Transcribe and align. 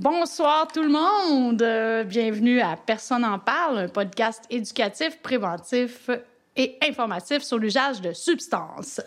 Bonsoir 0.00 0.68
tout 0.68 0.84
le 0.84 0.90
monde. 0.90 1.60
Euh, 1.60 2.04
bienvenue 2.04 2.60
à 2.60 2.76
Personne 2.76 3.24
en 3.24 3.40
parle, 3.40 3.78
un 3.78 3.88
podcast 3.88 4.44
éducatif, 4.48 5.20
préventif 5.20 6.08
et 6.54 6.78
informatif 6.88 7.42
sur 7.42 7.58
l'usage 7.58 8.00
de 8.00 8.12
substances. 8.12 9.00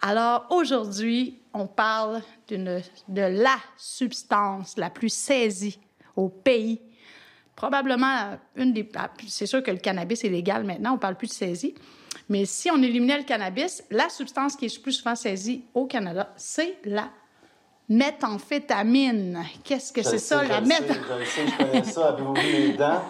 Alors 0.00 0.48
aujourd'hui, 0.50 1.38
on 1.54 1.68
parle 1.68 2.22
de 2.48 2.82
la 3.14 3.54
substance 3.76 4.76
la 4.76 4.90
plus 4.90 5.10
saisie 5.10 5.78
au 6.16 6.28
pays. 6.28 6.80
Probablement 7.54 8.36
une 8.56 8.72
des 8.72 8.88
ah, 8.96 9.12
c'est 9.28 9.46
sûr 9.46 9.62
que 9.62 9.70
le 9.70 9.78
cannabis 9.78 10.24
est 10.24 10.28
légal 10.28 10.64
maintenant, 10.64 10.94
on 10.94 10.98
parle 10.98 11.14
plus 11.14 11.28
de 11.28 11.34
saisie. 11.34 11.76
Mais 12.28 12.46
si 12.46 12.68
on 12.68 12.82
éliminait 12.82 13.18
le 13.18 13.24
cannabis, 13.24 13.84
la 13.92 14.08
substance 14.08 14.56
qui 14.56 14.64
est 14.64 14.82
plus 14.82 14.94
souvent 14.94 15.14
saisie 15.14 15.66
au 15.72 15.86
Canada, 15.86 16.32
c'est 16.36 16.78
la 16.84 17.12
méthamphétamine. 17.92 19.44
Qu'est-ce 19.64 19.92
que 19.92 20.02
c'est 20.02 20.18
ça, 20.18 20.42
la 20.44 20.60
méthamphétamine? 20.60 21.24
Je 21.24 21.30
sais, 21.30 21.46
je 21.46 21.56
connais 21.56 21.84
ça. 21.84 22.08
Avez-vous 22.08 22.34
vu 22.34 22.68
mes 22.68 22.72
dents? 22.72 23.02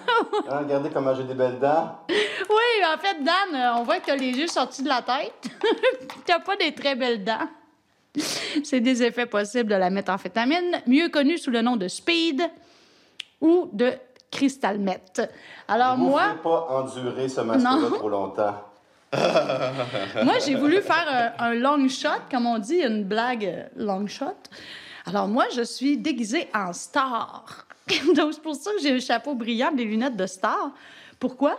Hein, 0.49 0.59
regardez 0.59 0.91
comment 0.91 1.15
j'ai 1.15 1.25
des 1.25 1.35
belles 1.35 1.59
dents. 1.59 1.99
Oui, 2.09 2.85
en 2.85 2.99
fait, 2.99 3.23
Dan, 3.23 3.55
euh, 3.55 3.75
on 3.79 3.83
voit 3.85 4.01
que 4.01 4.07
tu 4.07 4.11
as 4.11 4.17
les 4.17 4.33
yeux 4.33 4.49
sortis 4.49 4.83
de 4.83 4.89
la 4.89 5.03
tête. 5.03 5.33
tu 6.27 6.33
n'as 6.33 6.41
pas 6.41 6.57
des 6.57 6.75
très 6.75 6.95
belles 6.95 7.25
dents. 7.25 7.49
C'est 8.65 8.81
des 8.81 9.03
effets 9.03 9.27
possibles 9.27 9.71
de 9.71 9.77
la 9.77 9.89
méthamphétamine, 9.89 10.83
mieux 10.87 11.09
connue 11.09 11.39
sous 11.39 11.51
le 11.51 11.63
nom 11.63 11.77
de 11.77 11.89
speed 11.89 12.43
ou 13.41 13.71
de 13.73 13.93
crystal 14.31 14.79
meth. 14.79 15.23
Alors 15.69 15.97
Vous 15.97 16.09
moi... 16.09 16.33
ne 16.33 16.39
pas 16.39 16.67
endurer 16.71 17.29
ce 17.29 17.41
masque-là 17.41 17.79
trop 17.99 18.09
longtemps. 18.09 18.55
Moi, 20.25 20.39
j'ai 20.45 20.55
voulu 20.55 20.81
faire 20.81 21.35
un, 21.39 21.51
un, 21.51 21.55
long 21.55 21.89
shot, 21.89 22.09
comme 22.31 22.47
on 22.47 22.59
dit, 22.59 22.81
une 22.81 23.05
blague 23.05 23.45
euh, 23.45 23.65
long 23.77 24.07
shot. 24.07 24.37
Alors, 25.05 25.29
moi, 25.29 25.47
je 25.55 25.63
suis 25.63 25.99
déguisée 25.99 26.49
en 26.55 26.73
star. 26.73 27.67
Donc, 28.17 28.33
c'est 28.33 28.43
pour 28.43 28.55
ça 28.55 28.71
que 28.73 28.81
j'ai 28.81 28.93
un 28.93 29.01
chapeau 29.01 29.35
brillant, 29.35 29.73
des 29.73 29.85
lunettes 29.85 30.17
de 30.17 30.27
star. 30.27 30.71
Pourquoi? 31.19 31.59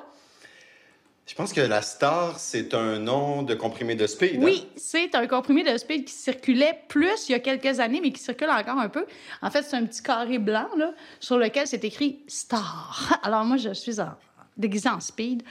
Je 1.26 1.36
pense 1.36 1.54
que 1.54 1.62
la 1.62 1.82
star, 1.82 2.38
c'est 2.38 2.74
un 2.74 3.00
nom 3.00 3.44
de 3.44 3.54
comprimé 3.54 3.96
de 3.96 4.08
speed. 4.08 4.36
Hein? 4.36 4.44
Oui, 4.44 4.68
c'est 4.76 5.16
un 5.16 5.26
comprimé 5.26 5.64
de 5.64 5.78
speed 5.78 6.06
qui 6.06 6.14
circulait 6.14 6.82
plus 6.90 7.30
il 7.30 7.32
y 7.32 7.36
a 7.36 7.40
quelques 7.40 7.80
années, 7.80 8.02
mais 8.02 8.12
qui 8.12 8.22
circule 8.22 8.50
encore 8.50 8.78
un 8.78 8.90
peu. 8.90 9.06
En 9.42 9.50
fait, 9.50 9.64
c'est 9.64 9.78
un 9.78 9.86
petit 9.86 10.04
carré 10.04 10.38
blanc 10.38 10.68
là, 10.76 10.94
sur 11.22 11.38
lequel 11.38 11.66
c'est 11.66 11.84
écrit 11.86 12.20
Star. 12.28 13.20
Alors 13.24 13.46
moi, 13.46 13.56
je 13.56 13.74
suis 13.74 14.02
en, 14.02 14.12
déguisée 14.58 14.90
en 14.90 15.00
speed. 15.00 15.44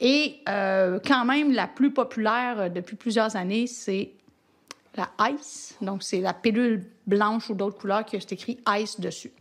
Et 0.00 0.40
euh, 0.48 0.98
quand 1.04 1.24
même, 1.24 1.52
la 1.52 1.66
plus 1.66 1.92
populaire 1.92 2.60
euh, 2.60 2.68
depuis 2.68 2.96
plusieurs 2.96 3.36
années, 3.36 3.66
c'est 3.66 4.10
la 4.96 5.10
Ice. 5.30 5.76
Donc, 5.80 6.02
c'est 6.02 6.20
la 6.20 6.34
pilule 6.34 6.84
blanche 7.06 7.50
ou 7.50 7.54
d'autres 7.54 7.78
couleurs 7.78 8.04
qui 8.04 8.16
a 8.16 8.18
écrit 8.18 8.58
Ice 8.78 8.98
dessus. 8.98 9.32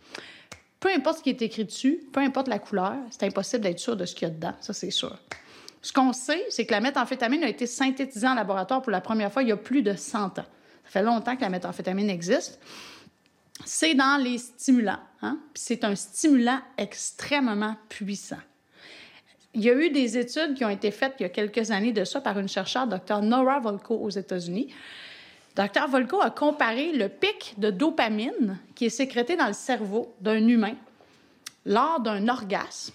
Peu 0.79 0.89
importe 0.89 1.19
ce 1.19 1.23
qui 1.23 1.29
est 1.29 1.41
écrit 1.41 1.65
dessus, 1.65 1.99
peu 2.11 2.19
importe 2.19 2.47
la 2.47 2.59
couleur, 2.59 2.93
c'est 3.09 3.23
impossible 3.23 3.63
d'être 3.63 3.79
sûr 3.79 3.95
de 3.95 4.05
ce 4.05 4.13
qu'il 4.13 4.27
y 4.27 4.31
a 4.31 4.33
dedans, 4.33 4.53
ça 4.59 4.73
c'est 4.73 4.91
sûr. 4.91 5.17
Ce 5.81 5.91
qu'on 5.91 6.13
sait, 6.13 6.45
c'est 6.49 6.65
que 6.65 6.71
la 6.71 6.81
méthamphétamine 6.81 7.43
a 7.43 7.49
été 7.49 7.65
synthétisée 7.65 8.27
en 8.27 8.35
laboratoire 8.35 8.81
pour 8.81 8.91
la 8.91 9.01
première 9.01 9.31
fois 9.31 9.41
il 9.41 9.49
y 9.49 9.51
a 9.51 9.57
plus 9.57 9.81
de 9.81 9.95
100 9.95 10.39
ans. 10.39 10.45
Ça 10.83 10.91
fait 10.91 11.03
longtemps 11.03 11.35
que 11.35 11.41
la 11.41 11.49
méthamphétamine 11.49 12.09
existe. 12.09 12.59
C'est 13.65 13.95
dans 13.95 14.21
les 14.21 14.37
stimulants. 14.37 14.99
Hein? 15.23 15.39
c'est 15.55 15.83
un 15.83 15.95
stimulant 15.95 16.59
extrêmement 16.77 17.75
puissant. 17.89 18.37
Il 19.53 19.63
y 19.63 19.69
a 19.69 19.73
eu 19.73 19.89
des 19.89 20.17
études 20.17 20.53
qui 20.55 20.65
ont 20.65 20.69
été 20.69 20.91
faites 20.91 21.15
il 21.19 21.23
y 21.23 21.25
a 21.25 21.29
quelques 21.29 21.71
années 21.71 21.93
de 21.93 22.03
ça 22.03 22.21
par 22.21 22.37
une 22.37 22.47
chercheure, 22.47 22.87
Dr. 22.87 23.21
Nora 23.21 23.59
Volko, 23.59 23.95
aux 23.95 24.09
États-Unis. 24.09 24.73
Dr. 25.55 25.87
Volko 25.89 26.21
a 26.21 26.29
comparé 26.29 26.91
le 26.91 27.09
pic 27.09 27.55
de 27.57 27.71
dopamine 27.71 28.59
qui 28.75 28.85
est 28.85 28.89
sécrété 28.89 29.35
dans 29.35 29.47
le 29.47 29.53
cerveau 29.53 30.13
d'un 30.21 30.47
humain 30.47 30.75
lors 31.65 31.99
d'un 31.99 32.27
orgasme 32.27 32.93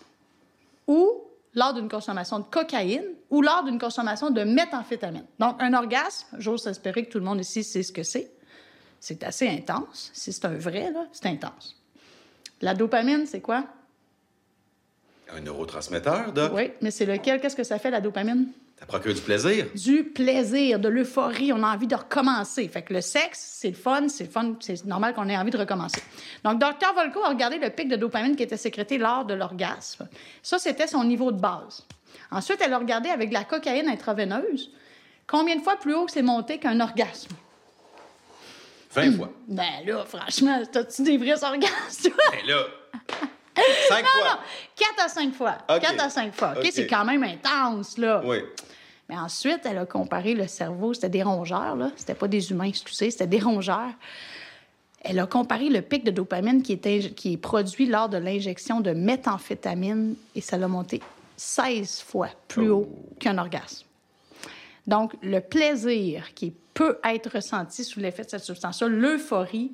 ou 0.86 1.22
lors 1.54 1.74
d'une 1.74 1.88
consommation 1.88 2.38
de 2.38 2.44
cocaïne 2.44 3.04
ou 3.30 3.42
lors 3.42 3.64
d'une 3.64 3.78
consommation 3.78 4.30
de 4.30 4.44
méthamphétamine. 4.44 5.24
Donc, 5.38 5.56
un 5.60 5.74
orgasme, 5.74 6.28
j'ose 6.38 6.66
espérer 6.66 7.04
que 7.04 7.10
tout 7.10 7.18
le 7.18 7.24
monde 7.24 7.40
ici 7.40 7.64
sait 7.64 7.82
ce 7.82 7.92
que 7.92 8.02
c'est. 8.02 8.30
C'est 9.00 9.24
assez 9.24 9.48
intense. 9.48 10.10
Si 10.14 10.32
c'est 10.32 10.44
un 10.44 10.54
vrai, 10.54 10.92
c'est 11.12 11.26
intense. 11.26 11.76
La 12.60 12.74
dopamine, 12.74 13.26
c'est 13.26 13.40
quoi? 13.40 13.64
Un 15.34 15.40
neurotransmetteur, 15.40 16.32
Doc? 16.32 16.52
Oui, 16.54 16.70
mais 16.80 16.90
c'est 16.90 17.06
lequel? 17.06 17.40
Qu'est-ce 17.40 17.56
que 17.56 17.64
ça 17.64 17.78
fait, 17.78 17.90
la 17.90 18.00
dopamine? 18.00 18.48
Ça 18.78 18.86
procure 18.86 19.14
du 19.14 19.20
plaisir. 19.20 19.66
Du 19.74 20.04
plaisir, 20.04 20.78
de 20.78 20.88
l'euphorie. 20.88 21.52
On 21.52 21.62
a 21.62 21.72
envie 21.72 21.86
de 21.86 21.94
recommencer. 21.94 22.66
Fait 22.68 22.82
que 22.82 22.92
le 22.92 23.00
sexe, 23.00 23.38
c'est 23.60 23.68
le 23.68 23.76
fun, 23.76 24.08
c'est 24.08 24.30
fun, 24.30 24.54
c'est 24.60 24.84
normal 24.84 25.14
qu'on 25.14 25.28
ait 25.28 25.36
envie 25.36 25.52
de 25.52 25.56
recommencer. 25.58 26.02
Donc, 26.44 26.58
Dr. 26.58 26.92
Volko 26.94 27.22
a 27.22 27.28
regardé 27.28 27.58
le 27.58 27.70
pic 27.70 27.88
de 27.88 27.96
dopamine 27.96 28.34
qui 28.34 28.42
était 28.42 28.56
sécrété 28.56 28.98
lors 28.98 29.24
de 29.24 29.34
l'orgasme. 29.34 30.08
Ça, 30.42 30.58
c'était 30.58 30.88
son 30.88 31.04
niveau 31.04 31.30
de 31.30 31.40
base. 31.40 31.86
Ensuite, 32.30 32.60
elle 32.60 32.72
a 32.72 32.78
regardé 32.78 33.08
avec 33.08 33.28
de 33.28 33.34
la 33.34 33.44
cocaïne 33.44 33.88
intraveineuse. 33.88 34.72
Combien 35.26 35.56
de 35.56 35.62
fois 35.62 35.76
plus 35.76 35.94
haut 35.94 36.08
c'est 36.08 36.22
monté 36.22 36.58
qu'un 36.58 36.80
orgasme? 36.80 37.30
20 38.94 39.16
fois. 39.16 39.32
Ben 39.48 39.86
là, 39.86 40.04
franchement, 40.04 40.60
t'as-tu 40.70 41.02
des 41.02 41.16
vrais 41.16 41.42
orgasmes? 41.44 42.10
ben 42.32 42.46
là! 42.48 42.64
Cinq 43.88 44.06
fois. 44.06 44.20
Non, 44.24 44.38
quatre 44.76 45.04
à 45.04 45.08
cinq 45.08 45.34
fois. 45.34 45.58
Quatre 45.68 46.02
à 46.02 46.10
cinq 46.10 46.34
fois. 46.34 46.54
OK, 46.56 46.68
c'est 46.72 46.86
quand 46.86 47.04
même 47.04 47.22
intense, 47.22 47.98
là. 47.98 48.22
Oui. 48.24 48.38
Mais 49.08 49.18
ensuite, 49.18 49.60
elle 49.64 49.78
a 49.78 49.86
comparé 49.86 50.34
le 50.34 50.46
cerveau. 50.46 50.94
C'était 50.94 51.10
des 51.10 51.22
rongeurs, 51.22 51.76
là. 51.76 51.90
C'était 51.96 52.14
pas 52.14 52.28
des 52.28 52.50
humains, 52.50 52.64
excusez, 52.64 53.10
c'était 53.10 53.26
des 53.26 53.40
rongeurs. 53.40 53.92
Elle 55.02 55.18
a 55.18 55.26
comparé 55.26 55.68
le 55.68 55.82
pic 55.82 56.04
de 56.04 56.10
dopamine 56.10 56.62
qui, 56.62 56.72
était, 56.72 57.00
qui 57.10 57.34
est 57.34 57.36
produit 57.36 57.86
lors 57.86 58.08
de 58.08 58.18
l'injection 58.18 58.80
de 58.80 58.92
méthamphétamine 58.92 60.14
et 60.34 60.40
ça 60.40 60.56
l'a 60.56 60.68
monté 60.68 61.02
16 61.36 62.02
fois 62.02 62.28
plus 62.46 62.70
haut 62.70 62.88
oh. 62.88 63.14
qu'un 63.18 63.36
orgasme. 63.38 63.84
Donc, 64.86 65.14
le 65.22 65.40
plaisir 65.40 66.34
qui 66.34 66.52
peut 66.74 66.98
être 67.04 67.34
ressenti 67.34 67.84
sous 67.84 68.00
l'effet 68.00 68.24
de 68.24 68.30
cette 68.30 68.44
substance-là, 68.44 68.88
l'euphorie, 68.88 69.72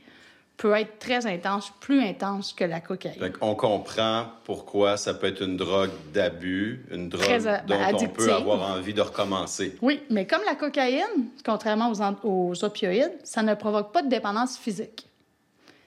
peut 0.58 0.74
être 0.74 0.98
très 0.98 1.24
intense, 1.24 1.72
plus 1.80 2.02
intense 2.02 2.52
que 2.52 2.64
la 2.64 2.80
cocaïne. 2.80 3.32
on 3.41 3.54
comprend 3.54 4.26
pourquoi 4.44 4.96
ça 4.96 5.14
peut 5.14 5.28
être 5.28 5.40
une 5.43 5.56
drogue 5.56 5.93
d'abus, 6.12 6.84
une 6.90 7.08
drogue 7.08 7.49
dont 7.66 7.76
on 7.94 8.08
peut 8.08 8.32
avoir 8.32 8.76
envie 8.76 8.93
de 8.93 9.00
recommencer. 9.00 9.78
Oui, 9.81 10.02
mais 10.10 10.26
comme 10.26 10.43
la 10.44 10.56
cocaïne, 10.56 11.28
contrairement 11.46 11.93
aux, 11.93 12.02
aux 12.25 12.64
opioïdes, 12.64 13.16
ça 13.22 13.43
ne 13.43 13.55
provoque 13.55 13.93
pas 13.93 14.02
de 14.02 14.08
dépendance 14.08 14.58
physique. 14.58 15.06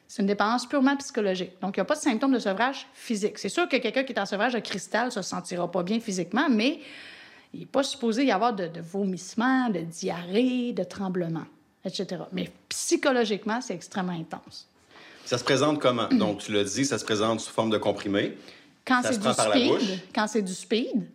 C'est 0.08 0.22
une 0.22 0.28
dépendance 0.28 0.66
purement 0.66 0.96
psychologique. 0.98 1.52
Donc, 1.62 1.76
il 1.76 1.80
n'y 1.80 1.84
a 1.84 1.86
pas 1.86 1.96
de 1.96 2.02
symptômes 2.02 2.34
de 2.34 2.40
sevrage 2.40 2.88
physique. 2.94 3.38
C'est 3.40 3.50
sûr 3.50 3.68
que 3.68 3.78
quelqu'un 3.78 4.04
qui 4.04 4.14
est 4.14 4.20
en 4.20 4.26
sevrage 4.26 4.54
de 4.54 4.60
cristal 4.60 5.06
ne 5.06 5.12
se 5.12 5.22
sentira 5.22 5.70
pas 5.70 5.84
bien 5.84 6.00
physiquement, 6.00 6.48
mais 6.50 6.80
il 7.54 7.62
n'est 7.62 7.66
pas 7.66 7.84
supposé 7.84 8.26
y 8.26 8.32
avoir 8.32 8.54
de, 8.54 8.68
de 8.68 8.82
vomissements, 8.82 9.70
de 9.70 9.80
diarrhée, 9.80 10.72
de 10.72 10.84
tremblements 10.84 11.46
etc. 11.86 12.24
Mais 12.32 12.50
psychologiquement, 12.70 13.62
c'est 13.62 13.76
extrêmement 13.76 14.14
intense. 14.14 14.68
Ça 15.26 15.38
se 15.38 15.44
présente 15.44 15.80
comment? 15.80 16.08
Donc, 16.12 16.40
tu 16.40 16.52
l'as 16.52 16.64
dit, 16.64 16.86
ça 16.86 16.98
se 16.98 17.06
présente 17.06 17.40
sous 17.40 17.52
forme 17.52 17.70
de 17.70 17.78
comprimé. 17.78 18.38
Quand 18.86 19.02
c'est 19.04 19.20
du 19.20 19.32
speed, 19.32 20.00
quand 20.14 20.28
c'est 20.28 20.42
du 20.42 20.54
speed. 20.54 21.08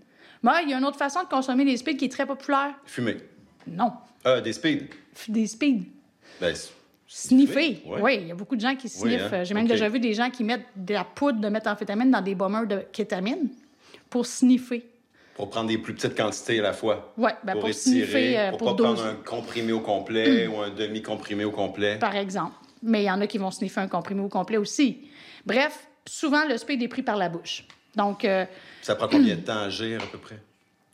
Moi, 0.43 0.61
il 0.63 0.71
y 0.71 0.75
a 0.75 0.79
une 0.79 0.85
autre 0.85 0.99
façon 0.99 1.23
de 1.23 1.29
consommer 1.29 1.65
les 1.65 1.77
speeds 1.77 1.97
qui 1.97 2.05
est 2.05 2.13
très 2.13 2.27
populaire. 2.27 2.75
Fumer. 2.85 3.17
Non. 3.67 3.93
Euh, 4.27 4.41
des 4.41 4.53
speeds. 4.53 4.91
Des 5.29 5.47
speeds. 5.47 5.87
Ben, 6.41 6.55
Sniffer. 7.09 7.83
Oui, 8.01 8.19
il 8.21 8.27
y 8.29 8.31
a 8.33 8.35
beaucoup 8.35 8.57
de 8.57 8.61
gens 8.61 8.75
qui 8.75 8.89
sniffent. 8.89 9.33
Hein? 9.33 9.45
J'ai 9.45 9.55
même 9.55 9.67
déjà 9.67 9.89
vu 9.89 10.01
des 10.01 10.13
gens 10.13 10.31
qui 10.31 10.43
mettent 10.43 10.67
de 10.75 10.95
la 10.95 11.05
poudre 11.05 11.41
de 11.41 11.49
méthamphétamine 11.49 12.11
dans 12.11 12.21
des 12.21 12.35
bombeurs 12.35 12.67
de 12.67 12.83
kétamine 12.93 13.49
pour 14.11 14.27
sniffer. 14.27 14.85
Pour 15.37 15.51
prendre 15.51 15.69
des 15.69 15.77
plus 15.77 15.95
petites 15.95 16.17
quantités 16.17 16.61
à 16.61 16.63
la 16.63 16.73
fois. 16.73 17.13
Oui, 17.19 17.31
ben 17.45 17.53
pour, 17.53 17.63
pour 17.63 17.75
sniffer, 17.75 18.39
euh, 18.39 18.51
pour, 18.51 18.59
pour 18.59 18.77
pas 18.77 18.83
prendre 18.85 19.05
un 19.05 19.15
comprimé 19.15 19.73
au 19.73 19.81
complet 19.81 20.47
ou 20.47 20.61
un 20.61 20.71
demi-comprimé 20.71 21.45
au 21.45 21.51
complet. 21.51 21.99
Par 21.99 22.17
exemple. 22.17 22.55
Mais 22.83 23.03
il 23.03 23.07
y 23.07 23.11
en 23.11 23.21
a 23.21 23.27
qui 23.27 23.37
vont 23.37 23.51
sniffer 23.51 23.81
un 23.81 23.89
comprimé 23.89 24.23
au 24.23 24.29
complet 24.29 24.57
aussi. 24.57 25.09
Bref, 25.45 25.89
souvent, 26.07 26.47
le 26.49 26.57
speed 26.57 26.83
est 26.83 26.89
pris 26.89 27.03
par 27.03 27.17
la 27.17 27.29
bouche. 27.29 27.65
Donc... 27.95 28.25
Euh, 28.25 28.47
Ça 28.81 28.95
prend 28.95 29.09
combien 29.09 29.37
de 29.37 29.41
temps 29.43 29.59
à 29.59 29.65
agir, 29.65 30.03
à 30.03 30.07
peu 30.07 30.19
près? 30.19 30.39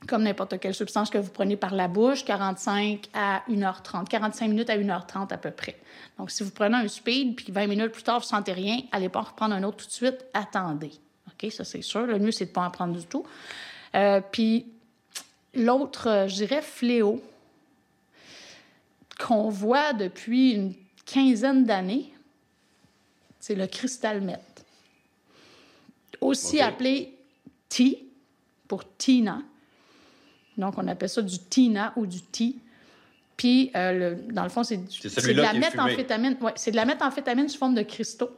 Comme 0.09 0.25
n'importe 0.25 0.59
quelle 0.59 0.75
substance 0.75 1.11
que 1.11 1.19
vous 1.19 1.31
prenez 1.31 1.57
par 1.57 1.73
la 1.75 1.87
bouche, 1.87 2.25
45 2.25 3.09
à 3.15 3.43
1h30. 3.49 4.09
45 4.09 4.49
minutes 4.49 4.71
à 4.71 4.77
1h30 4.77 5.33
à 5.33 5.37
peu 5.37 5.53
près. 5.53 5.77
Donc, 6.19 6.33
si 6.33 6.43
vous 6.43 6.51
prenez 6.51 6.77
un 6.77 6.89
speed, 6.89 7.37
puis 7.37 7.53
20 7.53 7.69
minutes 7.69 7.93
plus 7.93 8.03
tard, 8.03 8.19
vous 8.19 8.25
ne 8.25 8.29
sentez 8.29 8.53
rien, 8.53 8.79
allez 8.91 9.09
pas 9.09 9.21
en 9.21 9.25
reprendre 9.25 9.55
un 9.55 9.63
autre 9.63 9.77
tout 9.77 9.87
de 9.87 9.93
suite, 9.93 10.25
attendez. 10.35 10.91
OK, 11.29 11.53
ça 11.53 11.63
c'est 11.63 11.83
sûr. 11.83 12.07
Le 12.07 12.19
mieux, 12.19 12.33
c'est 12.33 12.47
de 12.47 12.51
ne 12.51 12.55
pas 12.55 12.63
en 12.63 12.71
prendre 12.71 12.99
du 12.99 13.07
tout. 13.07 13.25
Euh, 13.95 14.21
puis 14.31 14.67
l'autre, 15.55 16.09
euh, 16.09 16.29
je 16.29 16.35
dirais, 16.37 16.63
fléau 16.63 17.23
qu'on 19.19 19.49
voit 19.49 19.93
depuis 19.93 20.53
une 20.53 20.75
quinzaine 21.05 21.65
d'années, 21.65 22.13
c'est 23.39 23.55
le 23.55 23.67
cristal 23.67 24.21
meth. 24.21 24.65
Aussi 26.21 26.61
appelé 26.61 27.17
T 27.69 28.07
pour 28.69 28.85
Tina. 28.97 29.43
Donc, 30.57 30.75
on 30.77 30.87
appelle 30.87 31.09
ça 31.09 31.23
du 31.23 31.39
Tina 31.39 31.93
ou 31.97 32.07
du 32.07 32.23
T. 32.23 32.55
Puis, 33.37 33.71
euh, 33.75 34.17
dans 34.31 34.45
le 34.45 34.49
fond, 34.49 34.63
c'est 34.63 34.77
de 34.77 35.41
la 35.41 35.55
méthamphétamine. 35.55 36.37
Ouais, 36.41 36.53
c'est 36.55 36.71
de 36.71 36.77
la 36.77 36.85
méthamphétamine 36.85 37.49
sous 37.49 37.59
forme 37.59 37.75
de 37.75 37.83
cristaux. 37.83 38.31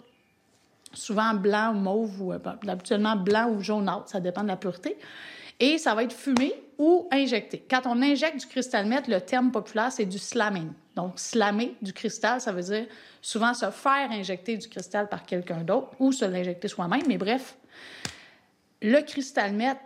souvent 0.95 1.35
blanc 1.35 1.75
ou 1.75 1.79
mauve, 1.79 2.23
ou 2.23 2.33
habituellement 2.33 3.17
blanc 3.17 3.50
ou 3.50 3.61
jaunâtre, 3.61 4.09
ça 4.09 4.21
dépend 4.21 4.43
de 4.43 4.49
la 4.49 4.57
pureté. 4.57 4.97
Et 5.64 5.78
ça 5.78 5.94
va 5.94 6.02
être 6.02 6.12
fumé 6.12 6.52
ou 6.76 7.08
injecté. 7.11 7.64
Quand 7.70 7.87
on 7.87 8.02
injecte 8.02 8.38
du 8.38 8.46
cristal 8.46 8.84
meth, 8.84 9.08
le 9.08 9.19
terme 9.19 9.50
populaire, 9.50 9.90
c'est 9.90 10.05
du 10.05 10.19
slamming. 10.19 10.69
Donc, 10.94 11.14
slammer 11.16 11.75
du 11.81 11.94
cristal, 11.94 12.38
ça 12.38 12.52
veut 12.52 12.61
dire 12.61 12.84
souvent 13.22 13.55
se 13.55 13.70
faire 13.70 14.11
injecter 14.11 14.58
du 14.58 14.69
cristal 14.69 15.08
par 15.08 15.25
quelqu'un 15.25 15.62
d'autre 15.62 15.88
ou 15.99 16.12
se 16.12 16.26
l'injecter 16.26 16.69
soi-même. 16.69 17.05
Mais 17.08 17.16
bref, 17.16 17.56
le 18.82 19.00
cristal 19.00 19.55
meth, 19.55 19.78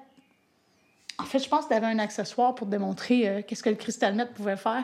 en 1.16 1.24
fait, 1.24 1.38
je 1.38 1.48
pense 1.48 1.66
que 1.66 1.68
tu 1.68 1.74
avais 1.74 1.86
un 1.86 2.00
accessoire 2.00 2.56
pour 2.56 2.66
démontrer 2.66 3.28
euh, 3.28 3.42
qu'est-ce 3.46 3.62
que 3.62 3.70
le 3.70 3.76
cristal 3.76 4.16
meth 4.16 4.34
pouvait 4.34 4.56
faire. 4.56 4.82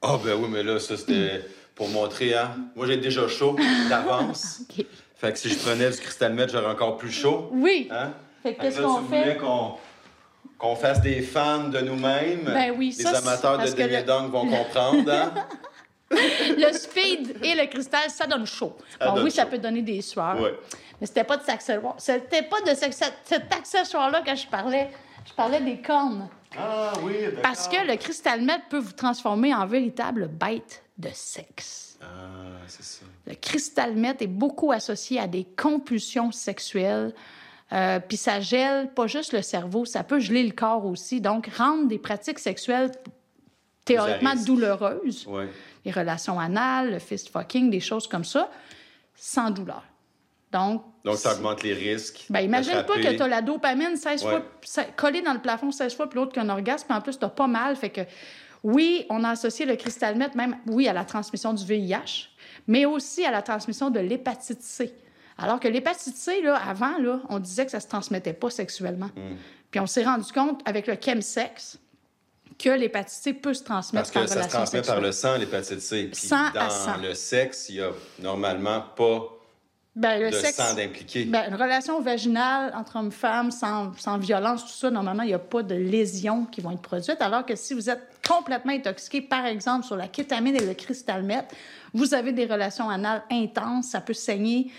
Ah, 0.00 0.14
oh, 0.14 0.20
ben 0.24 0.38
oui, 0.40 0.48
mais 0.50 0.62
là, 0.62 0.80
ça, 0.80 0.96
c'était 0.96 1.44
pour 1.74 1.90
montrer, 1.90 2.34
hein. 2.34 2.56
Moi, 2.74 2.86
j'ai 2.86 2.96
déjà 2.96 3.28
chaud 3.28 3.56
d'avance. 3.90 4.62
Fait 5.16 5.32
que 5.34 5.38
si 5.38 5.50
je 5.50 5.58
prenais 5.58 5.90
du 5.90 5.98
cristal 5.98 6.32
meth, 6.32 6.50
j'aurais 6.50 6.72
encore 6.72 6.96
plus 6.96 7.10
chaud. 7.10 7.50
Oui. 7.52 7.88
Hein? 7.90 8.14
Fait 8.42 8.54
que 8.54 8.62
qu'est-ce 8.62 8.80
qu'on 8.80 9.04
fait? 9.04 9.38
Qu'on 10.58 10.76
fasse 10.76 11.00
des 11.00 11.22
fans 11.22 11.68
de 11.68 11.80
nous-mêmes. 11.80 12.44
Ben 12.44 12.74
oui, 12.76 12.94
Les 12.96 13.06
amateurs 13.06 13.58
de 13.58 13.66
Ding 13.66 14.04
Dong 14.04 14.30
vont 14.30 14.46
comprendre. 14.46 15.10
Hein? 15.10 15.32
le 16.10 16.72
speed 16.72 17.38
et 17.42 17.54
le 17.54 17.66
cristal, 17.66 18.10
ça 18.10 18.26
donne 18.26 18.46
chaud. 18.46 18.76
bon, 19.00 19.22
oui, 19.22 19.30
ça 19.30 19.46
peut 19.46 19.58
donner 19.58 19.82
des 19.82 20.02
sueurs. 20.02 20.36
Mais 21.00 21.06
c'était 21.06 21.24
pas 21.24 21.36
de 21.36 21.42
cet 21.42 21.54
accessoire. 21.54 21.94
C'était 21.98 22.42
pas 22.42 22.60
de 22.60 22.74
cet 22.74 23.52
accessoire-là 23.52 24.20
que 24.22 24.34
je 24.34 24.46
parlais. 24.46 24.90
Je 25.26 25.32
parlais 25.32 25.60
des 25.60 25.80
cornes. 25.80 26.28
Ah 26.58 26.92
oui, 27.02 27.14
Parce 27.42 27.68
que 27.68 27.86
le 27.86 27.96
cristal 27.96 28.42
meth 28.42 28.62
peut 28.68 28.78
vous 28.78 28.92
transformer 28.92 29.54
en 29.54 29.66
véritable 29.66 30.26
bête 30.28 30.82
de 30.98 31.08
sexe. 31.12 31.98
Ah, 32.02 32.06
c'est 32.66 32.82
ça. 32.82 33.04
Le 33.26 33.34
cristal 33.34 33.94
meth 33.94 34.20
est 34.20 34.26
beaucoup 34.26 34.72
associé 34.72 35.20
à 35.20 35.28
des 35.28 35.44
compulsions 35.44 36.32
sexuelles, 36.32 37.14
euh, 37.72 38.00
puis 38.00 38.16
ça 38.16 38.40
gèle 38.40 38.92
pas 38.92 39.06
juste 39.06 39.32
le 39.32 39.42
cerveau, 39.42 39.84
ça 39.84 40.02
peut 40.02 40.18
geler 40.18 40.42
le 40.42 40.52
corps 40.52 40.84
aussi. 40.86 41.20
Donc, 41.20 41.48
rendre 41.56 41.86
des 41.86 41.98
pratiques 41.98 42.38
sexuelles 42.38 42.90
théoriquement 43.84 44.34
douloureuses, 44.34 45.28
les 45.84 45.92
relations 45.92 46.38
anales, 46.38 46.92
le 46.92 46.98
fist 46.98 47.30
fucking, 47.30 47.70
des 47.70 47.80
choses 47.80 48.06
comme 48.06 48.24
ça, 48.24 48.50
sans 49.14 49.50
douleur. 49.50 49.82
Donc, 50.52 50.84
Donc 51.04 51.16
ça 51.16 51.34
augmente 51.34 51.62
les 51.62 51.74
risques. 51.74 52.26
Ben, 52.28 52.40
imagine 52.40 52.82
pas 52.86 52.96
que 52.96 53.16
tu 53.16 53.22
as 53.22 53.28
la 53.28 53.40
dopamine 53.40 53.96
16 53.96 54.22
fois 54.22 54.42
collée 54.96 55.22
dans 55.22 55.32
le 55.32 55.40
plafond 55.40 55.70
16 55.70 55.94
fois 55.94 56.10
plus 56.10 56.20
haute 56.20 56.32
qu'un 56.32 56.48
orgasme, 56.48 56.86
puis 56.88 56.96
en 56.96 57.00
plus, 57.00 57.18
tu 57.18 57.26
pas 57.28 57.46
mal. 57.46 57.76
Fait 57.76 57.90
que, 57.90 58.00
oui, 58.64 59.06
on 59.10 59.22
a 59.22 59.30
associé 59.30 59.64
le 59.64 59.76
cristal 59.76 60.16
meth 60.16 60.34
même, 60.34 60.56
oui, 60.66 60.88
à 60.88 60.92
la 60.92 61.04
transmission 61.04 61.52
du 61.52 61.64
VIH, 61.64 62.30
mais 62.66 62.84
aussi 62.84 63.24
à 63.24 63.30
la 63.30 63.42
transmission 63.42 63.90
de 63.90 64.00
l'hépatite 64.00 64.62
C. 64.62 64.92
Alors 65.40 65.60
que 65.60 65.68
l'hépatite 65.68 66.16
C, 66.16 66.42
là, 66.42 66.56
avant, 66.56 66.98
là, 66.98 67.20
on 67.28 67.38
disait 67.38 67.64
que 67.64 67.70
ça 67.70 67.78
ne 67.78 67.82
se 67.82 67.88
transmettait 67.88 68.32
pas 68.32 68.50
sexuellement. 68.50 69.10
Hmm. 69.16 69.36
Puis 69.70 69.80
on 69.80 69.86
s'est 69.86 70.04
rendu 70.04 70.30
compte 70.32 70.60
avec 70.64 70.86
le 70.86 70.96
chemsex 71.02 71.78
que 72.58 72.70
l'hépatite 72.70 73.22
C 73.22 73.32
peut 73.32 73.54
se 73.54 73.64
transmettre 73.64 74.12
Parce 74.12 74.26
que 74.26 74.34
ça 74.34 74.42
se 74.42 74.48
transmet 74.48 74.82
par 74.82 75.00
le 75.00 75.12
sang, 75.12 75.36
l'hépatite 75.36 75.80
C. 75.80 76.10
Puis 76.12 76.28
dans 76.28 76.96
le 77.02 77.14
sexe, 77.14 77.68
il 77.70 77.76
n'y 77.76 77.82
a 77.82 77.90
normalement 78.20 78.82
pas 78.96 79.36
ben, 79.96 80.20
le 80.20 80.30
de 80.30 80.36
sang 80.36 80.74
d'impliqué. 80.74 81.24
Ben, 81.24 81.48
une 81.48 81.54
relation 81.54 82.00
vaginale 82.00 82.72
entre 82.76 82.96
homme-femme 82.96 83.50
sans, 83.50 83.92
sans, 83.98 84.18
violence, 84.18 84.64
tout 84.64 84.72
ça, 84.72 84.90
normalement, 84.90 85.24
il 85.24 85.28
n'y 85.28 85.34
a 85.34 85.40
pas 85.40 85.62
de 85.62 85.74
lésions 85.74 86.44
qui 86.44 86.60
vont 86.60 86.70
être 86.70 86.82
produites. 86.82 87.20
Alors 87.20 87.44
que 87.44 87.56
si 87.56 87.74
vous 87.74 87.90
êtes 87.90 88.00
complètement 88.30 88.72
intoxiqué, 88.72 89.20
par 89.20 89.44
exemple, 89.46 89.84
sur 89.84 89.96
la 89.96 90.08
kétamine 90.08 90.54
et 90.56 90.64
le 90.64 90.74
cristal 90.74 91.22
meth, 91.22 91.52
vous 91.92 92.14
avez 92.14 92.32
des 92.32 92.46
relations 92.46 92.88
anales 92.88 93.22
intenses, 93.30 93.88
ça 93.88 94.00
peut 94.00 94.14
saigner. 94.14 94.70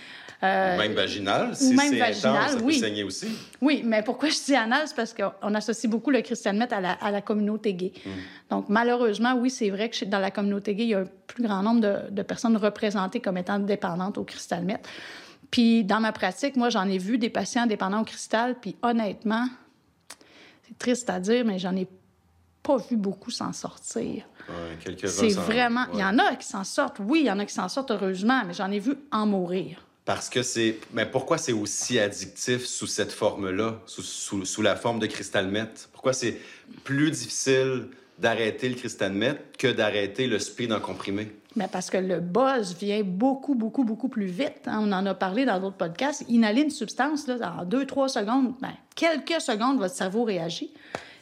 Euh, 0.43 0.77
même 0.77 0.93
vaginal, 0.93 1.55
si 1.55 1.75
c'est 1.77 1.97
vaginal, 1.97 2.49
ça 2.49 2.57
oui. 2.63 2.75
peut 2.75 2.85
saigner 2.85 3.03
aussi. 3.03 3.27
Oui, 3.61 3.83
mais 3.85 4.01
pourquoi 4.01 4.29
je 4.29 4.43
dis 4.43 4.55
anal, 4.55 4.87
c'est 4.87 4.95
parce 4.95 5.13
qu'on 5.13 5.53
associe 5.53 5.89
beaucoup 5.89 6.09
le 6.09 6.21
cristal 6.21 6.55
meth 6.55 6.73
à 6.73 6.81
la, 6.81 6.93
à 6.93 7.11
la 7.11 7.21
communauté 7.21 7.73
gay. 7.73 7.91
Hmm. 8.05 8.09
Donc, 8.49 8.65
malheureusement, 8.69 9.33
oui, 9.33 9.49
c'est 9.49 9.69
vrai 9.69 9.89
que 9.89 10.05
dans 10.05 10.19
la 10.19 10.31
communauté 10.31 10.73
gay, 10.73 10.83
il 10.83 10.89
y 10.89 10.95
a 10.95 10.99
un 10.99 11.07
plus 11.27 11.43
grand 11.43 11.61
nombre 11.61 11.81
de, 11.81 12.09
de 12.09 12.21
personnes 12.23 12.57
représentées 12.57 13.19
comme 13.19 13.37
étant 13.37 13.59
dépendantes 13.59 14.17
au 14.17 14.23
cristal 14.23 14.63
meth. 14.63 14.87
Puis, 15.51 15.83
dans 15.83 15.99
ma 15.99 16.13
pratique, 16.13 16.55
moi, 16.55 16.69
j'en 16.69 16.87
ai 16.87 16.97
vu 16.97 17.17
des 17.17 17.29
patients 17.29 17.67
dépendants 17.67 18.01
au 18.01 18.05
cristal, 18.05 18.55
puis 18.59 18.77
honnêtement, 18.81 19.45
c'est 20.63 20.77
triste 20.79 21.09
à 21.09 21.19
dire, 21.19 21.45
mais 21.45 21.59
j'en 21.59 21.75
ai 21.75 21.87
pas 22.63 22.77
vu 22.77 22.95
beaucoup 22.95 23.31
s'en 23.31 23.53
sortir. 23.53 24.23
Ouais, 24.49 25.07
c'est 25.07 25.31
vraiment. 25.31 25.85
Il 25.93 25.99
y 25.99 26.03
en 26.03 26.17
a 26.19 26.35
qui 26.35 26.47
s'en 26.47 26.63
sortent, 26.63 26.97
oui, 26.99 27.21
il 27.21 27.25
y 27.25 27.31
en 27.31 27.39
a 27.39 27.45
qui 27.45 27.53
s'en 27.53 27.69
sortent 27.69 27.91
heureusement, 27.91 28.43
mais 28.45 28.53
j'en 28.53 28.71
ai 28.71 28.79
vu 28.79 28.95
en 29.11 29.25
mourir. 29.25 29.85
Parce 30.05 30.29
que 30.29 30.43
c'est. 30.43 30.77
Mais 30.93 31.05
pourquoi 31.05 31.37
c'est 31.37 31.53
aussi 31.53 31.99
addictif 31.99 32.65
sous 32.65 32.87
cette 32.87 33.11
forme-là, 33.11 33.79
sous, 33.85 34.01
sous, 34.01 34.61
la 34.61 34.75
forme 34.75 34.99
de 34.99 35.05
cristal 35.05 35.47
meth? 35.47 35.89
Pourquoi 35.93 36.13
c'est 36.13 36.37
plus 36.83 37.11
difficile 37.11 37.87
d'arrêter 38.19 38.69
le 38.69 38.75
cristal 38.75 39.13
meth 39.13 39.57
que 39.57 39.67
d'arrêter 39.67 40.27
le 40.27 40.39
speed 40.39 40.73
en 40.73 40.79
comprimé? 40.79 41.31
Mais 41.55 41.67
parce 41.67 41.89
que 41.89 41.97
le 41.97 42.19
buzz 42.19 42.75
vient 42.77 43.03
beaucoup, 43.03 43.55
beaucoup, 43.55 43.83
beaucoup 43.83 44.07
plus 44.07 44.25
vite. 44.25 44.67
Hein. 44.67 44.79
On 44.81 44.91
en 44.91 45.05
a 45.05 45.13
parlé 45.13 45.45
dans 45.45 45.59
d'autres 45.59 45.77
podcasts. 45.77 46.23
Inhaler 46.29 46.61
une 46.61 46.69
substance, 46.69 47.27
là, 47.27 47.57
en 47.59 47.65
deux, 47.65 47.85
trois 47.85 48.07
secondes, 48.07 48.53
ben, 48.61 48.71
quelques 48.95 49.41
secondes, 49.41 49.77
votre 49.77 49.93
cerveau 49.93 50.23
réagit. 50.23 50.71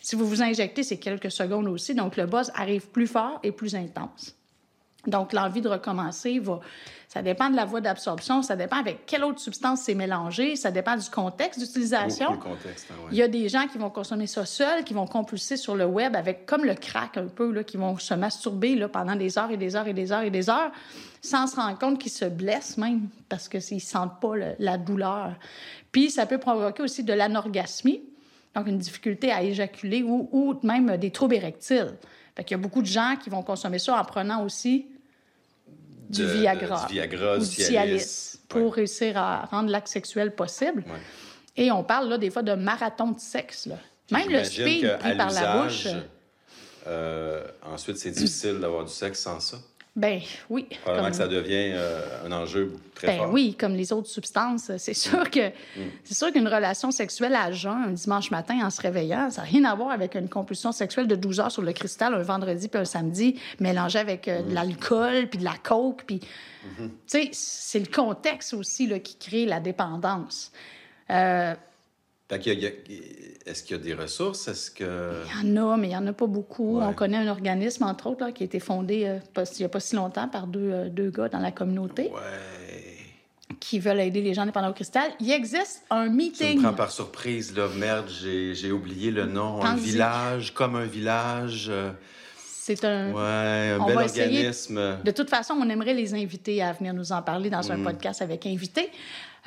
Si 0.01 0.15
vous 0.15 0.27
vous 0.27 0.41
injectez, 0.41 0.84
c'est 0.84 0.98
quelques 0.98 1.32
secondes 1.32 1.68
aussi. 1.68 1.96
Donc, 1.96 2.18
le 2.18 2.25
buzz 2.25 2.51
arrive 2.56 2.88
plus 2.89 3.08
fort 3.08 3.39
et 3.44 3.51
plus 3.51 3.75
intense. 3.75 4.36
Donc, 5.08 5.32
l'envie 5.32 5.62
de 5.62 5.70
recommencer 5.70 6.39
va. 6.39 6.60
Ça 7.08 7.24
dépend 7.24 7.50
de 7.50 7.56
la 7.56 7.65
voie 7.65 7.82
d'absorption, 7.82 8.44
ça 8.44 8.56
dépend 8.56 8.75
avec 8.75 9.08
quelle 9.08 9.24
autre 9.24 9.39
substance 9.39 9.82
c'est 9.82 9.96
mélangé, 9.96 10.56
ça 10.56 10.70
dépend 10.70 10.96
du 10.96 11.10
contexte 11.10 11.60
d'utilisation. 11.60 12.34
Hein, 12.34 12.58
Il 13.12 13.18
y 13.18 13.24
a 13.24 13.27
des 13.27 13.50
gens 13.50 13.65
qui 13.65 13.79
vont 13.79 13.89
consommer 13.89 14.27
ça 14.27 14.46
seuls, 14.46 14.84
qui 14.84 14.94
vont 14.94 15.08
compulser 15.08 15.58
sur 15.58 15.75
le 15.75 15.86
web 15.86 16.15
avec 16.15 16.46
comme 16.46 16.65
le 16.65 16.75
crack 16.75 17.18
un 17.18 17.25
peu, 17.25 17.51
là, 17.51 17.63
qui 17.63 17.77
vont 17.77 17.98
se 17.98 18.13
masturber 18.13 18.75
là, 18.75 18.89
pendant 18.89 19.15
des 19.15 19.39
heures 19.39 19.50
et 19.50 19.58
des 19.58 19.75
heures 19.75 19.88
et 19.88 19.94
des 19.94 20.12
heures 20.12 20.22
et 20.22 20.29
des 20.29 20.51
heures, 20.51 20.72
sans 21.24 21.48
se 21.48 21.56
rendre 21.56 21.79
compte 21.79 21.98
qu'ils 21.98 22.12
se 22.12 22.25
blessent 22.25 22.77
même 22.77 23.08
parce 23.27 23.50
qu'ils 23.50 23.62
ne 23.72 23.79
sentent 23.79 24.20
pas 24.20 24.34
la 24.60 24.77
douleur. 24.77 25.34
Puis, 25.91 26.12
ça 26.12 26.27
peut 26.27 26.38
provoquer 26.38 26.84
aussi 26.84 27.03
de 27.03 27.13
l'anorgasmie, 27.13 28.03
donc 28.56 28.68
une 28.68 28.77
difficulté 28.77 29.32
à 29.32 29.44
éjaculer 29.44 30.03
ou, 30.03 30.29
ou 30.32 30.60
même 30.63 30.98
des 30.98 31.12
troubles 31.12 31.36
érectiles. 31.36 31.94
Fait 32.36 32.44
qu'il 32.44 32.56
y 32.56 32.60
a 32.60 32.62
beaucoup 32.62 32.82
de 32.82 32.88
gens 32.88 33.15
qui 33.22 33.29
vont 33.29 33.44
consommer 33.44 33.79
ça 33.79 34.00
en 34.00 34.06
prenant 34.06 34.44
aussi 34.44 34.88
du 36.10 36.25
Viagra, 36.25 36.88
du 36.88 36.94
Viagra, 36.94 37.38
ou 37.38 37.39
du 37.39 37.46
Cialis, 37.46 38.39
pour 38.48 38.74
réussir 38.74 39.18
à 39.18 39.46
rendre 39.46 39.70
l'acte 39.70 39.88
sexuel 39.88 40.34
possible. 40.34 40.84
Et 41.56 41.72
on 41.72 41.84
parle 41.84 42.10
là 42.10 42.18
des 42.18 42.29
fois 42.29 42.41
de 42.41 42.53
marathon 42.53 43.12
de 43.12 43.20
sexe. 43.20 43.68
Là. 43.68 43.75
Même 44.12 44.29
le 44.29 44.44
speed 44.44 44.98
pris 44.98 45.18
par 45.18 45.32
la 45.32 45.63
bouche. 45.63 45.88
Euh, 46.88 47.46
ensuite, 47.63 47.98
c'est 47.98 48.12
difficile 48.12 48.60
d'avoir 48.60 48.86
du 48.86 48.91
sexe 48.91 49.20
sans 49.20 49.39
ça. 49.39 49.58
Ben 49.96 50.22
oui. 50.50 50.67
Probablement 50.81 51.10
que 51.10 51.15
ça 51.15 51.27
devient 51.27 51.72
euh, 51.74 52.25
un 52.25 52.31
enjeu 52.31 52.74
très 52.96 53.08
ben, 53.08 53.17
fort. 53.17 53.34
Oui, 53.34 53.55
comme 53.60 53.75
les 53.75 53.91
autres 53.91 54.08
substances. 54.08 54.72
C'est 54.77 54.93
sûr 54.93 55.29
que 55.29 55.50
mm. 55.50 55.89
c'est 56.03 56.13
sûr 56.13 56.31
qu'une 56.31 56.48
relation 56.48 56.91
sexuelle 56.91 57.36
à 57.36 57.51
jeun 57.51 57.84
un 57.88 57.91
dimanche 57.91 58.31
matin 58.31 58.60
en 58.63 58.69
se 58.69 58.81
réveillant, 58.81 59.29
ça 59.29 59.41
n'a 59.41 59.48
rien 59.48 59.65
à 59.65 59.75
voir 59.75 59.91
avec 59.91 60.15
une 60.15 60.29
compulsion 60.29 60.72
sexuelle 60.72 61.08
de 61.08 61.15
12 61.15 61.39
heures 61.39 61.51
sur 61.51 61.63
le 61.63 61.74
cristal 61.74 62.13
un 62.13 62.22
vendredi 62.22 62.67
puis 62.67 62.79
un 62.79 62.86
samedi 62.86 63.39
mélangé 63.60 64.00
avec 64.00 64.27
euh, 64.27 64.41
de 64.41 64.51
mm. 64.51 64.53
l'alcool 64.53 65.27
puis 65.27 65.39
de 65.39 65.43
la 65.43 65.55
coke 65.62 66.03
puis 66.05 66.19
mm-hmm. 66.19 66.88
tu 66.88 66.91
sais 67.08 67.29
c'est 67.34 67.79
le 67.79 67.88
contexte 67.88 68.53
aussi 68.53 68.88
là, 68.88 69.00
qui 69.00 69.17
crée 69.17 69.46
la 69.46 69.60
dépendance. 69.60 70.51
Euh, 71.10 71.55
est-ce 72.31 73.63
qu'il 73.63 73.77
y 73.77 73.79
a 73.79 73.83
des 73.83 73.93
ressources? 73.93 74.48
Est-ce 74.48 74.69
que... 74.69 75.24
Il 75.25 75.50
y 75.50 75.57
en 75.57 75.71
a, 75.71 75.77
mais 75.77 75.88
il 75.88 75.89
n'y 75.89 75.98
en 75.98 76.05
a 76.07 76.13
pas 76.13 76.27
beaucoup. 76.27 76.79
On 76.79 76.93
connaît 76.93 77.17
un 77.17 77.27
organisme, 77.27 77.83
entre 77.83 78.07
autres, 78.07 78.29
qui 78.31 78.43
a 78.43 78.45
été 78.45 78.59
fondé 78.59 79.05
euh, 79.07 79.19
il 79.38 79.59
n'y 79.59 79.65
a 79.65 79.69
pas 79.69 79.79
si 79.79 79.95
longtemps 79.95 80.27
par 80.27 80.45
deux, 80.48 80.71
euh, 80.71 80.89
deux 80.89 81.09
gars 81.09 81.29
dans 81.29 81.39
la 81.39 81.51
communauté. 81.51 82.12
Qui 83.59 83.79
veulent 83.79 84.00
aider 84.00 84.21
les 84.21 84.33
gens 84.33 84.45
dépendants 84.45 84.69
au 84.69 84.74
cristal. 84.74 85.12
Il 85.19 85.31
existe 85.31 85.83
un 85.89 86.07
meeting. 86.09 86.51
Tu 86.51 86.57
me 86.57 86.63
prends 86.63 86.74
par 86.74 86.91
surprise, 86.91 87.55
là. 87.55 87.67
Merde, 87.75 88.07
j'ai 88.09 88.71
oublié 88.71 89.09
le 89.12 89.25
nom. 89.25 89.63
Un 89.63 89.75
village, 89.75 90.53
comme 90.53 90.75
un 90.75 90.86
village. 90.86 91.67
Euh, 91.69 91.91
C'est 92.76 92.86
un. 92.86 93.12
Ouais, 93.12 93.72
un 93.80 93.86
bel 93.86 93.98
organisme. 93.98 94.98
De 95.04 95.12
toute 95.12 95.30
façon, 95.30 95.56
on 95.60 95.68
aimerait 95.70 95.96
les 95.96 96.14
inviter 96.14 96.62
à 96.62 96.74
venir 96.74 96.94
nous 96.94 97.12
en 97.12 97.24
parler 97.24 97.50
dans 97.50 97.72
un 97.72 97.78
mm. 97.78 97.84
podcast 97.84 98.22
avec 98.22 98.46
invités. 98.46 98.92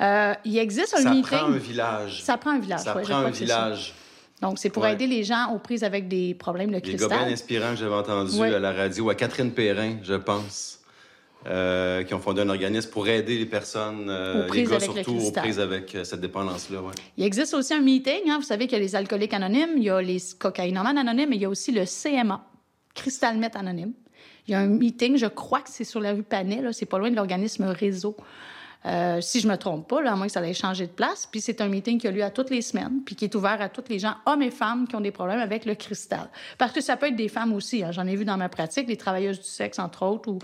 Euh, 0.01 0.33
il 0.43 0.57
existe 0.57 0.93
un 0.93 1.09
meeting. 1.09 1.23
Ça 1.23 1.37
prend 1.37 1.47
un 1.47 1.57
village. 1.57 2.23
Ça 2.23 2.37
prend 2.37 2.51
un 2.51 2.59
village. 2.59 2.81
Ça 2.81 2.93
prend 2.93 3.15
un 3.15 3.29
village. 3.29 3.93
Donc, 4.41 4.59
c'est 4.59 4.69
pour 4.69 4.85
aider 4.85 5.07
les 5.07 5.23
gens 5.23 5.53
aux 5.53 5.59
prises 5.59 5.85
avec 5.85 6.09
des 6.09 6.33
problèmes 6.33 6.71
de 6.71 6.79
cristal. 6.79 7.09
Les 7.09 7.15
gars 7.15 7.23
bien 7.23 7.33
inspirants 7.33 7.71
que 7.71 7.77
j'avais 7.77 7.95
entendus 7.95 8.41
à 8.41 8.59
la 8.59 8.73
radio, 8.73 9.09
à 9.09 9.15
Catherine 9.15 9.51
Perrin, 9.51 9.99
je 10.03 10.15
pense, 10.15 10.79
euh, 11.47 12.03
qui 12.03 12.13
ont 12.13 12.19
fondé 12.19 12.41
un 12.41 12.49
organisme 12.49 12.89
pour 12.89 13.07
aider 13.07 13.37
les 13.37 13.45
personnes, 13.45 14.07
euh, 14.09 14.49
les 14.53 14.65
gars 14.65 14.81
surtout, 14.81 15.17
aux 15.17 15.31
prises 15.31 15.61
avec 15.61 15.95
cette 16.03 16.19
dépendance-là. 16.19 16.79
Il 17.15 17.23
existe 17.23 17.53
aussi 17.53 17.73
un 17.73 17.79
meeting. 17.79 18.29
Hein. 18.29 18.39
Vous 18.39 18.45
savez 18.45 18.67
qu'il 18.67 18.77
y 18.77 18.81
a 18.81 18.83
les 18.83 18.95
alcooliques 18.97 19.33
anonymes, 19.33 19.77
il 19.77 19.83
y 19.83 19.89
a 19.89 20.01
les 20.01 20.21
cocaïnomanes 20.37 20.97
anonymes, 20.97 21.29
mais 21.29 21.37
il 21.37 21.43
y 21.43 21.45
a 21.45 21.49
aussi 21.49 21.71
le 21.71 21.85
CMA, 21.85 22.43
Crystal 22.93 23.37
Met 23.37 23.55
anonyme. 23.55 23.93
Il 24.47 24.51
y 24.51 24.55
a 24.55 24.59
un 24.59 24.67
meeting, 24.67 25.17
je 25.17 25.25
crois 25.25 25.61
que 25.61 25.69
c'est 25.69 25.83
sur 25.83 25.99
la 26.01 26.13
rue 26.13 26.23
Panet, 26.23 26.61
c'est 26.73 26.85
pas 26.85 26.97
loin 26.97 27.09
de 27.09 27.15
l'organisme 27.15 27.63
Réseau. 27.65 28.15
Euh, 28.85 29.21
si 29.21 29.39
je 29.39 29.47
me 29.47 29.55
trompe 29.55 29.87
pas, 29.87 30.05
à 30.05 30.15
moins 30.15 30.25
que 30.25 30.31
ça 30.33 30.45
ait 30.45 30.53
changé 30.53 30.87
de 30.87 30.91
place. 30.91 31.25
Puis 31.25 31.39
c'est 31.39 31.61
un 31.61 31.69
meeting 31.69 31.97
qui 31.97 32.07
a 32.07 32.11
lieu 32.11 32.23
à 32.23 32.29
toutes 32.29 32.49
les 32.49 32.61
semaines, 32.61 33.01
puis 33.05 33.15
qui 33.15 33.23
est 33.25 33.35
ouvert 33.35 33.61
à 33.61 33.69
tous 33.69 33.85
les 33.89 33.97
gens, 33.97 34.15
hommes 34.25 34.41
et 34.41 34.51
femmes, 34.51 34.87
qui 34.87 34.95
ont 34.97 35.01
des 35.01 35.11
problèmes 35.11 35.39
avec 35.39 35.63
le 35.63 35.75
cristal. 35.75 36.29
Parce 36.57 36.73
que 36.73 36.81
ça 36.81 36.97
peut 36.97 37.07
être 37.07 37.15
des 37.15 37.29
femmes 37.29 37.53
aussi. 37.53 37.81
hein. 37.83 37.91
J'en 37.91 38.05
ai 38.05 38.15
vu 38.17 38.25
dans 38.25 38.35
ma 38.35 38.49
pratique, 38.49 38.89
les 38.89 38.97
travailleuses 38.97 39.39
du 39.39 39.47
sexe, 39.47 39.79
entre 39.79 40.05
autres, 40.05 40.29
ou 40.29 40.39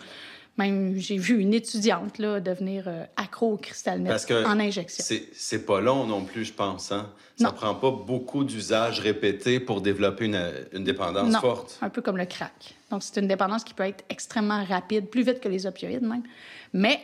même 0.59 0.95
j'ai 0.97 1.17
vu 1.17 1.39
une 1.39 1.53
étudiante 1.53 2.17
là, 2.19 2.39
devenir 2.39 2.83
euh, 2.87 3.03
accro 3.15 3.53
au 3.53 3.57
cristal 3.57 4.03
Parce 4.03 4.25
que 4.25 4.45
en 4.45 4.59
injection. 4.59 5.03
C'est 5.07 5.23
c'est 5.33 5.65
pas 5.65 5.79
long 5.81 6.05
non 6.05 6.23
plus, 6.25 6.45
je 6.45 6.53
pense. 6.53 6.91
Hein? 6.91 7.09
Ça 7.37 7.45
Non. 7.47 7.53
prend 7.53 7.73
pas 7.75 7.89
beaucoup 7.91 8.43
d'usages 8.43 8.99
répétés 8.99 9.59
pour 9.59 9.81
développer 9.81 10.25
une, 10.25 10.51
une 10.73 10.83
dépendance 10.83 11.31
Non, 11.31 11.39
forte. 11.39 11.79
un 11.81 11.89
peu 11.89 12.01
comme 12.01 12.17
le 12.17 12.25
crack. 12.25 12.75
Donc, 12.91 13.01
c'est 13.03 13.19
une 13.19 13.27
dépendance 13.27 13.63
qui 13.63 13.73
peut 13.73 13.83
être 13.83 14.03
extrêmement 14.09 14.63
rapide, 14.65 15.09
plus 15.09 15.23
vite 15.23 15.39
que 15.39 15.47
les 15.49 15.65
opioïdes 15.65 16.03
même, 16.03 16.23
mais 16.73 16.99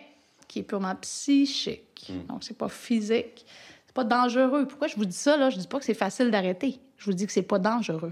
qui 0.48 0.60
est 0.60 0.64
purement 0.64 0.96
psychique. 0.96 2.08
Hmm. 2.10 2.28
Donc, 2.34 2.44
c'est 2.44 2.58
pas 2.58 2.70
physique. 2.70 3.46
C'est 3.88 3.96
pas 3.96 4.04
dangereux. 4.04 4.68
Pourquoi 4.68 4.88
je 4.88 4.96
vous 4.96 5.06
dis 5.06 5.16
ça, 5.16 5.38
là? 5.38 5.50
Je 5.50 5.58
dis 5.58 5.68
pas 5.68 5.80
que 5.80 5.86
c'est 5.86 5.94
facile 5.94 6.30
d'arrêter. 6.30 6.80
Je 6.98 7.06
vous 7.06 7.14
dis 7.14 7.26
que 7.26 7.32
c'est 7.32 7.42
pas 7.42 7.60
dangereux. 7.60 8.12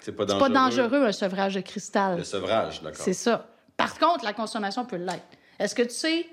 C'est 0.00 0.12
pas 0.12 0.24
C'est 0.24 0.34
dangereux. 0.38 0.48
pas 0.48 0.54
dangereux, 0.54 1.04
un 1.06 1.12
sevrage 1.12 1.54
de 1.54 1.60
cristal. 1.60 2.18
Le 2.18 2.24
sevrage, 2.24 2.82
d'accord. 2.82 3.00
C'est 3.04 3.12
ça. 3.14 3.46
Par 3.76 3.98
contre, 3.98 4.24
la 4.24 4.32
consommation 4.32 4.84
peut 4.84 4.96
l'être. 4.96 5.26
Est-ce 5.58 5.74
que 5.74 5.82
tu 5.82 5.90
sais, 5.90 6.26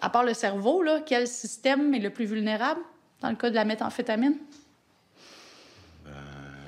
à 0.00 0.10
part 0.10 0.24
le 0.24 0.34
cerveau, 0.34 0.82
là, 0.82 1.00
quel 1.04 1.26
système 1.26 1.94
est 1.94 1.98
le 1.98 2.10
plus 2.10 2.24
vulnérable 2.26 2.80
dans 3.20 3.30
le 3.30 3.36
cas 3.36 3.50
de 3.50 3.54
la 3.54 3.64
méthamphétamine? 3.64 4.36
Euh, 6.06 6.10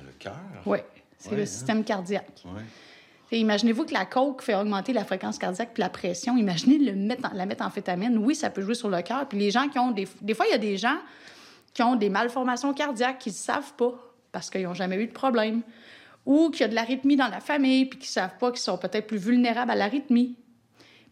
le 0.06 0.12
cœur? 0.18 0.34
Oui, 0.66 0.78
c'est 1.18 1.30
Ouais, 1.30 1.36
le 1.36 1.42
hein? 1.42 1.46
système 1.46 1.84
cardiaque. 1.84 2.42
Ouais. 2.44 3.38
Imaginez-vous 3.38 3.84
que 3.84 3.92
la 3.92 4.06
coke 4.06 4.42
fait 4.42 4.56
augmenter 4.56 4.92
la 4.92 5.04
fréquence 5.04 5.38
cardiaque 5.38 5.70
puis 5.72 5.80
la 5.82 5.88
pression. 5.88 6.36
Imaginez 6.36 6.78
le 6.78 7.16
la 7.34 7.46
méthamphétamine. 7.46 8.18
Oui, 8.18 8.34
ça 8.34 8.50
peut 8.50 8.60
jouer 8.62 8.74
sur 8.74 8.88
le 8.88 9.02
cœur. 9.02 9.28
Puis 9.28 9.38
les 9.38 9.52
gens 9.52 9.68
qui 9.68 9.78
ont 9.78 9.92
des... 9.92 10.08
Des 10.20 10.34
fois, 10.34 10.46
il 10.48 10.50
y 10.50 10.54
a 10.54 10.58
des 10.58 10.76
gens 10.76 10.96
qui 11.72 11.82
ont 11.84 11.94
des 11.94 12.08
malformations 12.08 12.74
cardiaques 12.74 13.18
qui 13.20 13.28
ne 13.28 13.34
savent 13.34 13.72
pas 13.74 13.92
parce 14.32 14.50
qu'ils 14.50 14.64
n'ont 14.64 14.74
jamais 14.74 14.96
eu 14.96 15.06
de 15.06 15.12
problème. 15.12 15.62
Ou 16.30 16.50
qui 16.50 16.62
a 16.62 16.68
de 16.68 16.76
l'arythmie 16.76 17.16
dans 17.16 17.26
la 17.26 17.40
famille 17.40 17.86
puis 17.86 17.98
qui 17.98 18.06
ne 18.06 18.12
savent 18.12 18.38
pas 18.38 18.52
qu'ils 18.52 18.60
sont 18.60 18.78
peut-être 18.78 19.08
plus 19.08 19.18
vulnérables 19.18 19.72
à 19.72 19.74
l'arythmie. 19.74 20.36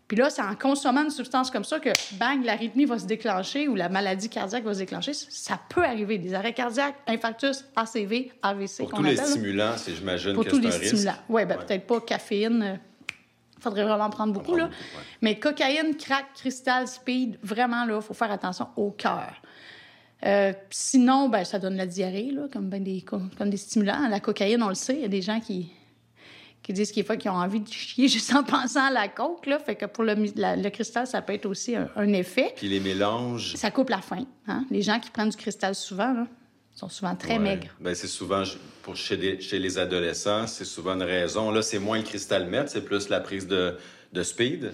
Puis 0.07 0.17
là, 0.17 0.31
c'est 0.31 0.43
en 0.43 0.55
consommant 0.55 1.03
une 1.03 1.11
substance 1.11 1.51
comme 1.51 1.65
ça 1.65 1.81
que, 1.81 1.91
bang, 2.13 2.45
l'arythmie 2.45 2.85
va 2.85 3.01
se 3.01 3.05
déclencher 3.05 3.67
ou 3.67 3.75
la 3.75 3.89
maladie 3.89 4.29
cardiaque 4.29 4.63
va 4.63 4.75
se 4.75 4.79
déclencher. 4.79 5.13
Ça 5.15 5.59
peut 5.69 5.85
arriver. 5.85 6.19
Des 6.19 6.35
arrêts 6.35 6.55
cardiaques, 6.55 6.95
infarctus, 7.09 7.65
ACV, 7.75 8.31
AVC, 8.41 8.79
Pour 8.79 8.93
tous 8.93 9.03
les 9.03 9.19
appelle, 9.19 9.31
stimulants, 9.33 9.77
c'est 9.77 9.93
j'imagine 9.95 10.35
Pour 10.35 10.45
que 10.45 10.51
tous 10.51 10.61
les 10.61 10.69
un 10.69 10.71
stimulants. 10.71 11.13
Oui, 11.29 11.45
ben, 11.45 11.59
Ouais. 11.59 11.65
peut-être 11.67 11.87
pas 11.89 12.01
caféine. 12.01 12.79
Il 13.57 13.63
faudrait 13.63 13.83
vraiment 13.83 14.09
prendre 14.09 14.33
beaucoup, 14.33 14.53
prendre 14.53 14.59
là. 14.61 14.65
beaucoup, 14.69 14.99
ouais. 14.99 15.05
Mais 15.21 15.39
cocaïne, 15.41 15.97
crack, 15.97 16.27
cristal, 16.37 16.87
speed, 16.87 17.41
vraiment, 17.43 17.85
là, 17.85 17.97
il 17.97 18.03
faut 18.03 18.15
faire 18.15 18.31
attention 18.31 18.69
au 18.77 18.93
cœur. 18.93 19.33
Euh, 20.27 20.53
sinon, 20.71 21.29
ben, 21.29 21.45
ça 21.45 21.59
donne 21.59 21.77
la 21.77 21.87
diarrhée, 21.87 22.31
là, 22.33 22.49
comme, 22.53 22.69
ben 22.69 22.83
des, 22.83 23.03
comme 23.03 23.31
comme 23.39 23.51
des 23.51 23.57
stimulants. 23.57 24.09
La 24.09 24.21
cocaïne, 24.21 24.63
on 24.63 24.69
le 24.69 24.75
sait, 24.75 24.95
il 24.95 25.03
y 25.03 25.05
a 25.05 25.09
des 25.09 25.23
gens 25.23 25.39
qui, 25.41 25.71
qui 26.63 26.73
disent 26.73 26.91
qu'il 26.91 27.05
fois 27.05 27.17
qu'ils 27.17 27.31
ont 27.31 27.35
envie 27.35 27.61
de 27.61 27.69
chier 27.69 28.09
juste 28.09 28.35
en 28.35 28.43
pensant 28.43 28.85
à 28.87 28.91
la 28.91 29.07
coke. 29.09 29.47
Là. 29.47 29.59
Fait 29.61 29.77
que 29.77 29.87
pour 29.87 30.03
le, 30.05 30.15
la- 30.35 30.57
le 30.57 30.71
cristal, 30.71 31.07
ça 31.07 31.23
peut 31.23 31.35
être 31.35 31.47
aussi 31.47 31.77
un, 31.77 31.89
un 31.95 32.13
effet. 32.13 32.53
Puis 32.57 32.69
les 32.69 32.81
mélanges. 32.81 33.55
Ça 33.55 33.71
coupe 33.71 33.91
la 33.91 34.01
faim. 34.01 34.25
Hein? 34.49 34.65
Les 34.71 34.83
gens 34.83 34.99
qui 34.99 35.11
prennent 35.11 35.29
du 35.31 35.37
cristal 35.37 35.77
souvent 35.77 36.13
là, 36.13 36.27
sont 36.75 36.89
souvent 36.89 37.15
très 37.15 37.35
Ouais. 37.35 37.39
maigres. 37.39 37.69
Ben, 37.81 37.95
c'est 37.95 38.09
souvent, 38.09 38.43
pour 38.83 38.97
chez, 38.97 39.17
les- 39.17 39.41
chez 39.41 39.61
les 39.61 39.79
adolescents, 39.79 40.49
c'est 40.49 40.65
souvent 40.65 40.95
une 40.95 41.03
raison. 41.05 41.53
Là, 41.53 41.63
c'est 41.63 41.79
moins 41.79 41.99
le 41.99 42.05
cristal 42.05 42.49
meth, 42.49 42.71
c'est 42.71 42.85
plus 42.85 43.09
la 43.09 43.21
prise 43.21 43.47
de, 43.47 43.77
de 44.13 44.23
speed, 44.25 44.73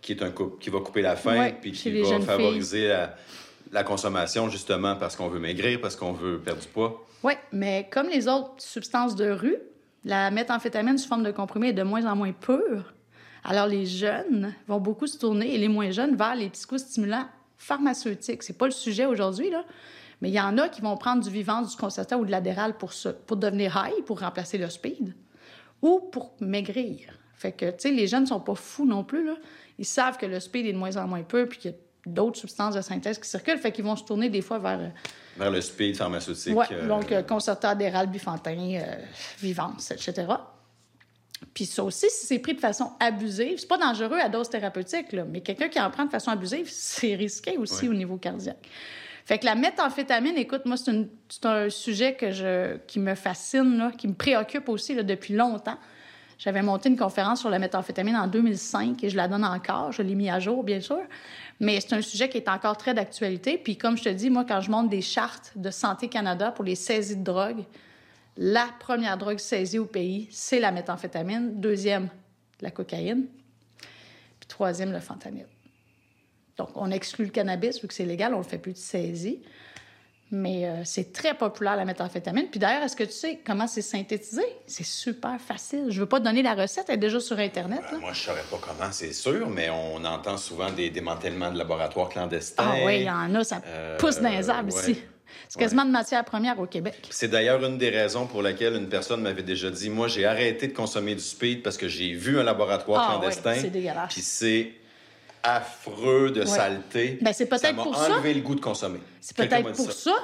qui, 0.00 0.12
est 0.12 0.22
un 0.22 0.30
coup, 0.30 0.56
qui 0.58 0.70
va 0.70 0.80
couper 0.80 1.02
la 1.02 1.14
faim, 1.14 1.38
Ouais, 1.38 1.56
puis 1.60 1.72
qui 1.72 2.00
va 2.00 2.20
favoriser 2.20 2.88
la, 2.88 3.14
la 3.72 3.84
consommation, 3.84 4.48
justement, 4.48 4.96
parce 4.96 5.16
qu'on 5.16 5.28
veut 5.28 5.40
maigrir, 5.40 5.80
parce 5.80 5.96
qu'on 5.96 6.12
veut 6.12 6.38
perdre 6.38 6.60
du 6.60 6.68
poids. 6.68 7.06
Oui, 7.22 7.34
mais 7.52 7.88
comme 7.90 8.08
les 8.08 8.28
autres 8.28 8.54
substances 8.58 9.16
de 9.16 9.30
rue, 9.30 9.56
la 10.04 10.30
méthamphétamine 10.30 10.96
sous 10.98 11.08
forme 11.08 11.24
de 11.24 11.30
comprimé 11.30 11.68
est 11.68 11.72
de 11.72 11.82
moins 11.82 12.06
en 12.06 12.16
moins 12.16 12.32
pure. 12.32 12.94
Alors, 13.44 13.66
les 13.66 13.86
jeunes 13.86 14.54
vont 14.66 14.78
beaucoup 14.78 15.06
se 15.06 15.18
tourner, 15.18 15.54
et 15.54 15.58
les 15.58 15.68
moins 15.68 15.90
jeunes, 15.90 16.16
vers 16.16 16.34
les 16.34 16.50
psychostimulants 16.50 17.26
pharmaceutiques. 17.56 18.42
C'est 18.42 18.56
pas 18.56 18.66
le 18.66 18.72
sujet 18.72 19.06
aujourd'hui, 19.06 19.50
là. 19.50 19.64
Mais 20.20 20.30
il 20.30 20.34
y 20.34 20.40
en 20.40 20.58
a 20.58 20.68
qui 20.68 20.80
vont 20.80 20.96
prendre 20.96 21.22
du 21.22 21.30
vivant, 21.30 21.62
du 21.62 21.76
Concerta 21.76 22.18
ou 22.18 22.24
de 22.24 22.30
l'adéral 22.30 22.76
pour 22.76 22.92
pour 23.26 23.36
devenir 23.36 23.76
high, 23.76 24.04
pour 24.04 24.20
remplacer 24.20 24.58
le 24.58 24.68
speed, 24.68 25.14
ou 25.82 26.00
pour 26.00 26.34
maigrir. 26.40 27.12
Fait 27.34 27.52
que, 27.52 27.70
tu 27.70 27.76
sais, 27.78 27.90
les 27.92 28.08
jeunes 28.08 28.26
sont 28.26 28.40
pas 28.40 28.56
fous 28.56 28.86
non 28.86 29.04
plus, 29.04 29.24
là. 29.24 29.36
Ils 29.78 29.84
savent 29.84 30.18
que 30.18 30.26
le 30.26 30.40
speed 30.40 30.66
est 30.66 30.72
de 30.72 30.78
moins 30.78 30.96
en 30.96 31.06
moins 31.06 31.22
pur, 31.22 31.48
puis 31.48 31.58
qu'il 31.58 31.70
y 31.70 31.74
a 31.74 31.76
d'autres 32.12 32.38
substances 32.38 32.74
de 32.74 32.80
synthèse 32.80 33.18
qui 33.18 33.28
circulent, 33.28 33.58
fait 33.58 33.72
qu'ils 33.72 33.84
vont 33.84 33.96
se 33.96 34.04
tourner 34.04 34.28
des 34.28 34.42
fois 34.42 34.58
vers... 34.58 34.78
euh, 34.80 34.88
Vers 35.36 35.50
le 35.50 35.60
speed 35.60 35.96
pharmaceutique. 35.96 36.54
oui, 36.56 36.64
euh, 36.72 36.88
donc 36.88 37.12
euh, 37.12 37.22
Concerta, 37.22 37.70
Adéral, 37.70 38.08
Bifantin, 38.08 38.80
Vivance, 39.40 39.90
etc. 39.92 40.26
Puis 41.54 41.66
ça 41.66 41.84
aussi, 41.84 42.06
si 42.10 42.26
c'est 42.26 42.38
pris 42.40 42.54
de 42.54 42.60
façon 42.60 42.92
abusive, 42.98 43.58
c'est 43.58 43.68
pas 43.68 43.78
dangereux 43.78 44.18
à 44.18 44.28
dose 44.28 44.48
thérapeutique, 44.50 45.12
là, 45.12 45.24
mais 45.24 45.40
quelqu'un 45.40 45.68
qui 45.68 45.80
en 45.80 45.90
prend 45.90 46.04
de 46.04 46.10
façon 46.10 46.30
abusive, 46.30 46.66
c'est 46.70 47.14
risqué 47.14 47.56
aussi 47.56 47.84
Ouais. 47.84 47.90
au 47.90 47.94
niveau 47.94 48.16
cardiaque. 48.16 48.68
Fait 49.24 49.38
que 49.38 49.44
la 49.44 49.54
méthamphétamine, 49.54 50.36
écoute, 50.38 50.62
moi, 50.64 50.76
c'est 50.78 51.44
un 51.46 51.68
sujet 51.68 52.14
que 52.14 52.30
je, 52.30 52.78
qui 52.86 52.98
me 52.98 53.14
fascine, 53.14 53.76
là, 53.76 53.92
qui 53.96 54.08
me 54.08 54.14
préoccupe 54.14 54.68
aussi 54.70 54.94
là, 54.94 55.02
depuis 55.02 55.34
longtemps. 55.34 55.76
J'avais 56.38 56.62
monté 56.62 56.88
une 56.88 56.96
conférence 56.96 57.40
sur 57.40 57.50
la 57.50 57.58
méthamphétamine 57.58 58.14
en 58.14 58.28
2005 58.28 59.02
et 59.02 59.10
je 59.10 59.16
la 59.16 59.26
donne 59.26 59.44
encore. 59.44 59.90
Je 59.90 60.02
l'ai 60.02 60.14
mis 60.14 60.30
à 60.30 60.38
jour, 60.38 60.62
bien 60.62 60.80
sûr. 60.80 61.00
Mais 61.58 61.80
c'est 61.80 61.94
un 61.94 62.00
sujet 62.00 62.28
qui 62.28 62.36
est 62.36 62.48
encore 62.48 62.76
très 62.76 62.94
d'actualité. 62.94 63.58
Puis 63.58 63.76
comme 63.76 63.98
je 63.98 64.04
te 64.04 64.08
dis, 64.08 64.30
moi, 64.30 64.44
quand 64.46 64.60
je 64.60 64.70
monte 64.70 64.88
des 64.88 65.02
chartes 65.02 65.52
de 65.56 65.70
Santé 65.70 66.08
Canada 66.08 66.52
pour 66.52 66.64
les 66.64 66.76
saisies 66.76 67.16
de 67.16 67.24
drogue, 67.24 67.64
la 68.36 68.68
première 68.78 69.18
drogue 69.18 69.38
saisie 69.38 69.80
au 69.80 69.86
pays, 69.86 70.28
c'est 70.30 70.60
la 70.60 70.70
méthamphétamine. 70.70 71.60
Deuxième, 71.60 72.08
la 72.60 72.70
cocaïne. 72.70 73.26
Puis 74.38 74.46
troisième, 74.46 74.92
le 74.92 75.00
fentanyl. 75.00 75.46
Donc, 76.56 76.70
on 76.76 76.92
exclut 76.92 77.24
le 77.24 77.30
cannabis, 77.32 77.80
vu 77.80 77.88
que 77.88 77.94
c'est 77.94 78.04
légal, 78.04 78.32
on 78.32 78.38
ne 78.38 78.42
le 78.44 78.48
fait 78.48 78.58
plus 78.58 78.74
de 78.74 78.78
saisie. 78.78 79.42
Mais 80.30 80.66
euh, 80.66 80.82
c'est 80.84 81.12
très 81.12 81.32
populaire, 81.34 81.74
la 81.76 81.86
méthamphétamine. 81.86 82.48
Puis 82.50 82.60
d'ailleurs, 82.60 82.82
est-ce 82.82 82.96
que 82.96 83.04
tu 83.04 83.12
sais 83.12 83.40
comment 83.46 83.66
c'est 83.66 83.80
synthétisé? 83.82 84.42
C'est 84.66 84.84
super 84.84 85.40
facile. 85.40 85.86
Je 85.88 85.94
ne 85.94 86.00
veux 86.00 86.06
pas 86.06 86.20
te 86.20 86.24
donner 86.24 86.42
la 86.42 86.54
recette, 86.54 86.84
elle 86.88 86.96
est 86.96 86.98
déjà 86.98 87.18
sur 87.18 87.38
Internet. 87.38 87.80
ben, 87.86 87.92
là. 87.92 87.98
moi, 87.98 88.12
je 88.12 88.20
saurais 88.20 88.42
pas 88.50 88.58
comment, 88.60 88.92
c'est 88.92 89.14
sûr, 89.14 89.48
mais 89.48 89.70
on 89.70 90.04
entend 90.04 90.36
souvent 90.36 90.70
des 90.70 90.90
démantèlements 90.90 91.50
de 91.50 91.56
laboratoires 91.58 92.10
clandestins. 92.10 92.64
Ah 92.66 92.84
oui, 92.84 92.96
il 93.00 93.02
y 93.04 93.10
en 93.10 93.34
a, 93.34 93.42
ça 93.44 93.62
Euh, 93.66 93.96
pousse 93.96 94.20
dans 94.20 94.28
les 94.28 94.50
arbres 94.50 94.74
ouais. 94.74 94.90
ici. 94.92 95.00
C'est 95.48 95.58
quasiment 95.58 95.84
de 95.86 95.90
matière 95.90 96.24
première 96.24 96.58
au 96.58 96.66
Québec. 96.66 97.06
C'est 97.10 97.28
d'ailleurs 97.28 97.64
une 97.64 97.78
des 97.78 97.88
raisons 97.90 98.26
pour 98.26 98.42
laquelle 98.42 98.74
une 98.76 98.88
personne 98.88 99.22
m'avait 99.22 99.42
déjà 99.42 99.70
dit 99.70 99.88
Moi, 99.88 100.08
j'ai 100.08 100.26
arrêté 100.26 100.68
de 100.68 100.74
consommer 100.74 101.14
du 101.14 101.22
speed 101.22 101.62
parce 101.62 101.78
que 101.78 101.88
j'ai 101.88 102.12
vu 102.12 102.38
un 102.38 102.42
laboratoire 102.42 103.06
Ah 103.08 103.12
clandestin. 103.18 103.52
ouais, 103.52 103.58
c'est 103.60 103.70
dégueulasse. 103.70 104.12
Puis 104.12 104.20
c'est 104.22 104.72
affreux 105.42 106.30
de 106.30 106.44
saleté. 106.44 107.18
Ben, 107.22 107.32
c'est 107.32 107.46
peut-être 107.46 107.76
pour 107.76 107.96
ça. 107.96 108.12
enlevé 108.14 108.34
le 108.34 108.40
goût 108.40 108.54
de 108.54 108.60
consommer. 108.60 109.00
C'est 109.20 109.36
peut-être 109.36 109.72
pour 109.72 109.92
ça, 109.92 110.14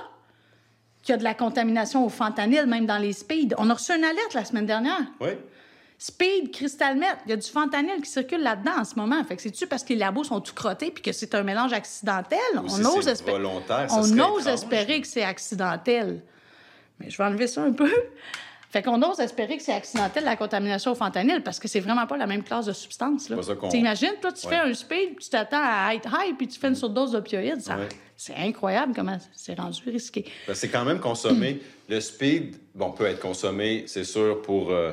qu'il 1.02 1.12
y 1.12 1.14
a 1.14 1.18
de 1.18 1.25
la 1.25 1.35
contamination 1.35 2.04
au 2.04 2.09
fentanyl, 2.09 2.66
même 2.66 2.87
dans 2.87 2.99
les 2.99 3.12
speeds. 3.12 3.54
On 3.59 3.68
a 3.71 3.75
reçu 3.75 3.92
une 3.92 4.04
alerte 4.04 4.35
la 4.35 4.44
semaine 4.44 4.66
dernière. 4.66 5.02
Oui. 5.21 5.30
Speed, 5.99 6.50
cristal 6.52 6.97
meth, 6.97 7.16
il 7.26 7.30
y 7.30 7.33
a 7.33 7.37
du 7.37 7.49
fentanyl 7.49 8.02
qui 8.02 8.11
circule 8.11 8.42
là-dedans 8.42 8.78
en 8.80 8.85
ce 8.85 8.97
moment. 8.97 9.23
Fait 9.25 9.37
que 9.37 9.42
c'est-tu 9.42 9.66
parce 9.66 9.85
que 9.85 9.90
les 9.90 9.99
labos 10.00 10.25
sont 10.25 10.40
tout 10.40 10.52
crottés 10.52 10.90
puis 10.90 11.02
que 11.02 11.12
c'est 11.12 11.35
un 11.35 11.42
mélange 11.42 11.73
accidentel? 11.73 12.38
Ou 12.56 12.64
on 12.64 12.68
si 12.68 12.85
ose, 12.85 13.06
espé- 13.06 13.33
on 13.33 14.47
espérer 14.47 15.00
que 15.00 15.06
c'est 15.06 15.23
accidentel. 15.23 16.23
Mais 16.99 17.11
je 17.11 17.16
vais 17.16 17.25
enlever 17.25 17.47
ça 17.47 17.62
un 17.62 17.73
peu. 17.73 17.90
Fait 18.75 18.83
qu'on 18.83 19.00
ose 19.02 19.21
espérer 19.21 19.57
que 19.57 19.62
c'est 19.62 19.73
accidentel 19.73 20.25
la 20.25 20.35
contamination 20.35 20.90
au 20.90 20.95
fentanyl 20.97 21.45
parce 21.45 21.61
que 21.61 21.69
c'est 21.69 21.78
vraiment 21.78 22.09
pas 22.09 22.16
la 22.16 22.26
même 22.26 22.43
classe 22.43 22.66
de 22.66 22.73
substance. 22.73 23.28
Là. 23.28 23.37
T'imagines, 23.71 24.14
toi, 24.21 24.33
tu 24.33 24.49
Ouais. 24.49 24.52
fais 24.52 24.59
un 24.69 24.75
speed, 24.75 25.21
tu 25.21 25.31
t'attends 25.31 25.62
à 25.62 25.95
être 25.95 26.09
high 26.12 26.37
puis 26.37 26.49
tu 26.49 26.59
fais 26.59 26.66
une 26.66 26.75
surdose 26.75 27.12
d'opioïdes. 27.12 27.61
Ça... 27.61 27.76
Ouais. 27.76 27.88
C'est 28.16 28.35
incroyable 28.35 28.93
comment 28.93 29.16
c'est 29.33 29.57
rendu 29.57 29.81
risqué. 29.88 30.25
Ben, 30.49 30.54
c'est 30.54 30.71
quand 30.71 30.85
même 30.85 30.99
consommé. 30.99 31.61
le 31.88 32.00
speed, 32.00 32.57
bon, 32.75 32.90
peut 32.90 33.07
être 33.07 33.21
consommé, 33.21 33.85
c'est 33.87 34.02
sûr, 34.02 34.43
pour, 34.43 34.73
euh, 34.73 34.90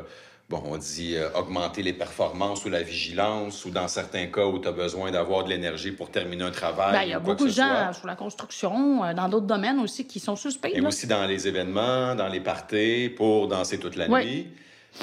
bon, 0.51 0.61
on 0.65 0.77
dit 0.77 1.15
euh, 1.15 1.29
augmenter 1.33 1.81
les 1.81 1.93
performances 1.93 2.65
ou 2.65 2.69
la 2.69 2.83
vigilance, 2.83 3.65
ou 3.65 3.71
dans 3.71 3.87
certains 3.87 4.27
cas 4.27 4.45
où 4.45 4.59
tu 4.59 4.67
as 4.67 4.73
besoin 4.73 5.09
d'avoir 5.09 5.45
de 5.45 5.49
l'énergie 5.49 5.91
pour 5.91 6.11
terminer 6.11 6.43
un 6.43 6.51
travail. 6.51 6.91
Ben, 6.91 7.03
il 7.03 7.09
y 7.09 7.13
a 7.13 7.19
beaucoup 7.19 7.45
de 7.45 7.51
gens 7.51 7.85
soit. 7.85 7.93
sur 7.93 8.07
la 8.07 8.15
construction, 8.15 9.03
euh, 9.03 9.13
dans 9.13 9.29
d'autres 9.29 9.47
domaines 9.47 9.79
aussi, 9.79 10.05
qui 10.05 10.19
sont 10.19 10.35
suspects. 10.35 10.71
Et 10.73 10.81
là. 10.81 10.89
aussi 10.89 11.07
dans 11.07 11.25
les 11.25 11.47
événements, 11.47 12.13
dans 12.15 12.27
les 12.27 12.41
parties, 12.41 13.09
pour 13.15 13.47
danser 13.47 13.79
toute 13.79 13.95
la 13.95 14.07
nuit. 14.07 14.47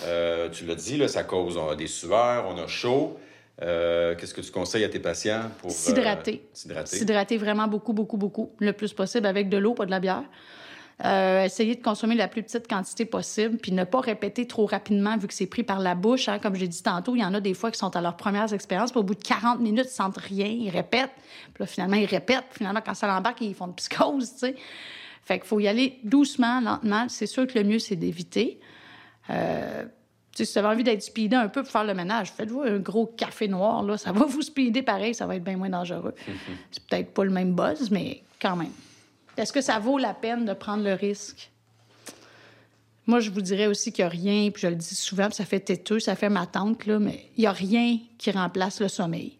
Euh, 0.04 0.50
tu 0.50 0.66
l'as 0.66 0.74
dit, 0.74 0.98
là, 0.98 1.08
ça 1.08 1.24
cause 1.24 1.56
on 1.56 1.70
a 1.70 1.74
des 1.74 1.86
sueurs, 1.86 2.46
on 2.46 2.62
a 2.62 2.66
chaud. 2.66 3.18
Euh, 3.62 4.14
Qu'est-ce 4.14 4.34
que 4.34 4.40
tu 4.40 4.52
conseilles 4.52 4.84
à 4.84 4.88
tes 4.88 5.00
patients 5.00 5.50
pour... 5.60 5.70
euh, 5.70 5.74
S'hydrater. 5.74 6.46
S'hydrater? 6.52 6.96
S'hydrater 6.96 7.36
vraiment 7.38 7.66
beaucoup, 7.66 7.92
beaucoup, 7.92 8.16
beaucoup. 8.16 8.52
Le 8.60 8.72
plus 8.72 8.92
possible 8.92 9.26
avec 9.26 9.48
de 9.48 9.56
l'eau, 9.56 9.74
pas 9.74 9.86
de 9.86 9.90
la 9.90 9.98
bière. 9.98 10.22
Euh, 11.04 11.44
essayez 11.44 11.76
de 11.76 11.82
consommer 11.82 12.16
la 12.16 12.26
plus 12.26 12.42
petite 12.42 12.66
quantité 12.66 13.04
possible, 13.04 13.58
puis 13.58 13.70
ne 13.70 13.84
pas 13.84 14.00
répéter 14.00 14.48
trop 14.48 14.66
rapidement 14.66 15.16
vu 15.16 15.28
que 15.28 15.34
c'est 15.34 15.46
pris 15.46 15.62
par 15.62 15.78
la 15.78 15.94
bouche. 15.94 16.28
hein. 16.28 16.40
Comme 16.40 16.56
j'ai 16.56 16.66
dit 16.66 16.82
tantôt, 16.82 17.14
il 17.14 17.20
y 17.20 17.24
en 17.24 17.34
a 17.34 17.40
des 17.40 17.54
fois 17.54 17.70
qui 17.70 17.78
sont 17.78 17.94
à 17.94 18.00
leurs 18.00 18.16
premières 18.16 18.52
expériences, 18.52 18.90
puis 18.90 18.98
au 18.98 19.04
bout 19.04 19.14
de 19.14 19.22
40 19.22 19.60
minutes, 19.60 19.86
ils 19.86 19.94
sentent 19.94 20.18
rien, 20.18 20.46
ils 20.46 20.70
répètent. 20.70 21.12
Puis 21.54 21.60
là, 21.60 21.66
finalement, 21.66 21.96
ils 21.96 22.06
répètent. 22.06 22.46
Puis 22.50 22.58
finalement, 22.58 22.80
quand 22.84 22.94
ça 22.94 23.06
l'embarque, 23.06 23.40
ils 23.42 23.54
font 23.54 23.66
une 23.66 23.74
psychose, 23.74 24.32
tu 24.32 24.38
sais. 24.38 24.56
Fait 25.24 25.38
qu'il 25.38 25.46
faut 25.46 25.60
y 25.60 25.68
aller 25.68 26.00
doucement, 26.02 26.60
lentement. 26.60 27.06
C'est 27.08 27.26
sûr 27.26 27.46
que 27.46 27.58
le 27.58 27.64
mieux, 27.64 27.78
c'est 27.78 27.96
d'éviter. 27.96 28.58
Euh, 29.30 29.84
si 30.32 30.42
vous 30.44 30.58
avez 30.58 30.68
envie 30.68 30.84
d'être 30.84 31.02
speedé 31.02 31.36
un 31.36 31.48
peu 31.48 31.62
pour 31.62 31.70
faire 31.70 31.84
le 31.84 31.94
ménage, 31.94 32.32
faites-vous 32.32 32.62
un 32.62 32.78
gros 32.78 33.06
café 33.06 33.46
noir, 33.46 33.82
là. 33.82 33.98
Ça 33.98 34.10
va 34.10 34.24
vous 34.24 34.42
speeder 34.42 34.82
pareil, 34.82 35.14
ça 35.14 35.26
va 35.26 35.36
être 35.36 35.44
bien 35.44 35.56
moins 35.56 35.70
dangereux. 35.70 36.14
c'est 36.70 36.84
peut-être 36.86 37.12
pas 37.12 37.24
le 37.24 37.30
même 37.30 37.54
buzz, 37.54 37.90
mais 37.90 38.22
quand 38.40 38.56
même. 38.56 38.72
Est-ce 39.38 39.52
que 39.52 39.60
ça 39.60 39.78
vaut 39.78 39.98
la 39.98 40.14
peine 40.14 40.44
de 40.44 40.52
prendre 40.52 40.82
le 40.82 40.94
risque? 40.94 41.50
Moi, 43.06 43.20
je 43.20 43.30
vous 43.30 43.40
dirais 43.40 43.66
aussi 43.66 43.92
qu'il 43.92 44.04
n'y 44.04 44.06
a 44.06 44.10
rien, 44.10 44.50
puis 44.50 44.62
je 44.62 44.66
le 44.68 44.74
dis 44.74 44.94
souvent, 44.94 45.26
puis 45.26 45.34
ça 45.36 45.44
fait 45.46 45.60
têteux, 45.60 45.98
ça 45.98 46.14
fait 46.14 46.28
ma 46.28 46.46
tante, 46.46 46.86
mais 46.86 47.30
il 47.36 47.40
n'y 47.40 47.46
a 47.46 47.52
rien 47.52 47.98
qui 48.18 48.30
remplace 48.30 48.80
le 48.80 48.88
sommeil. 48.88 49.38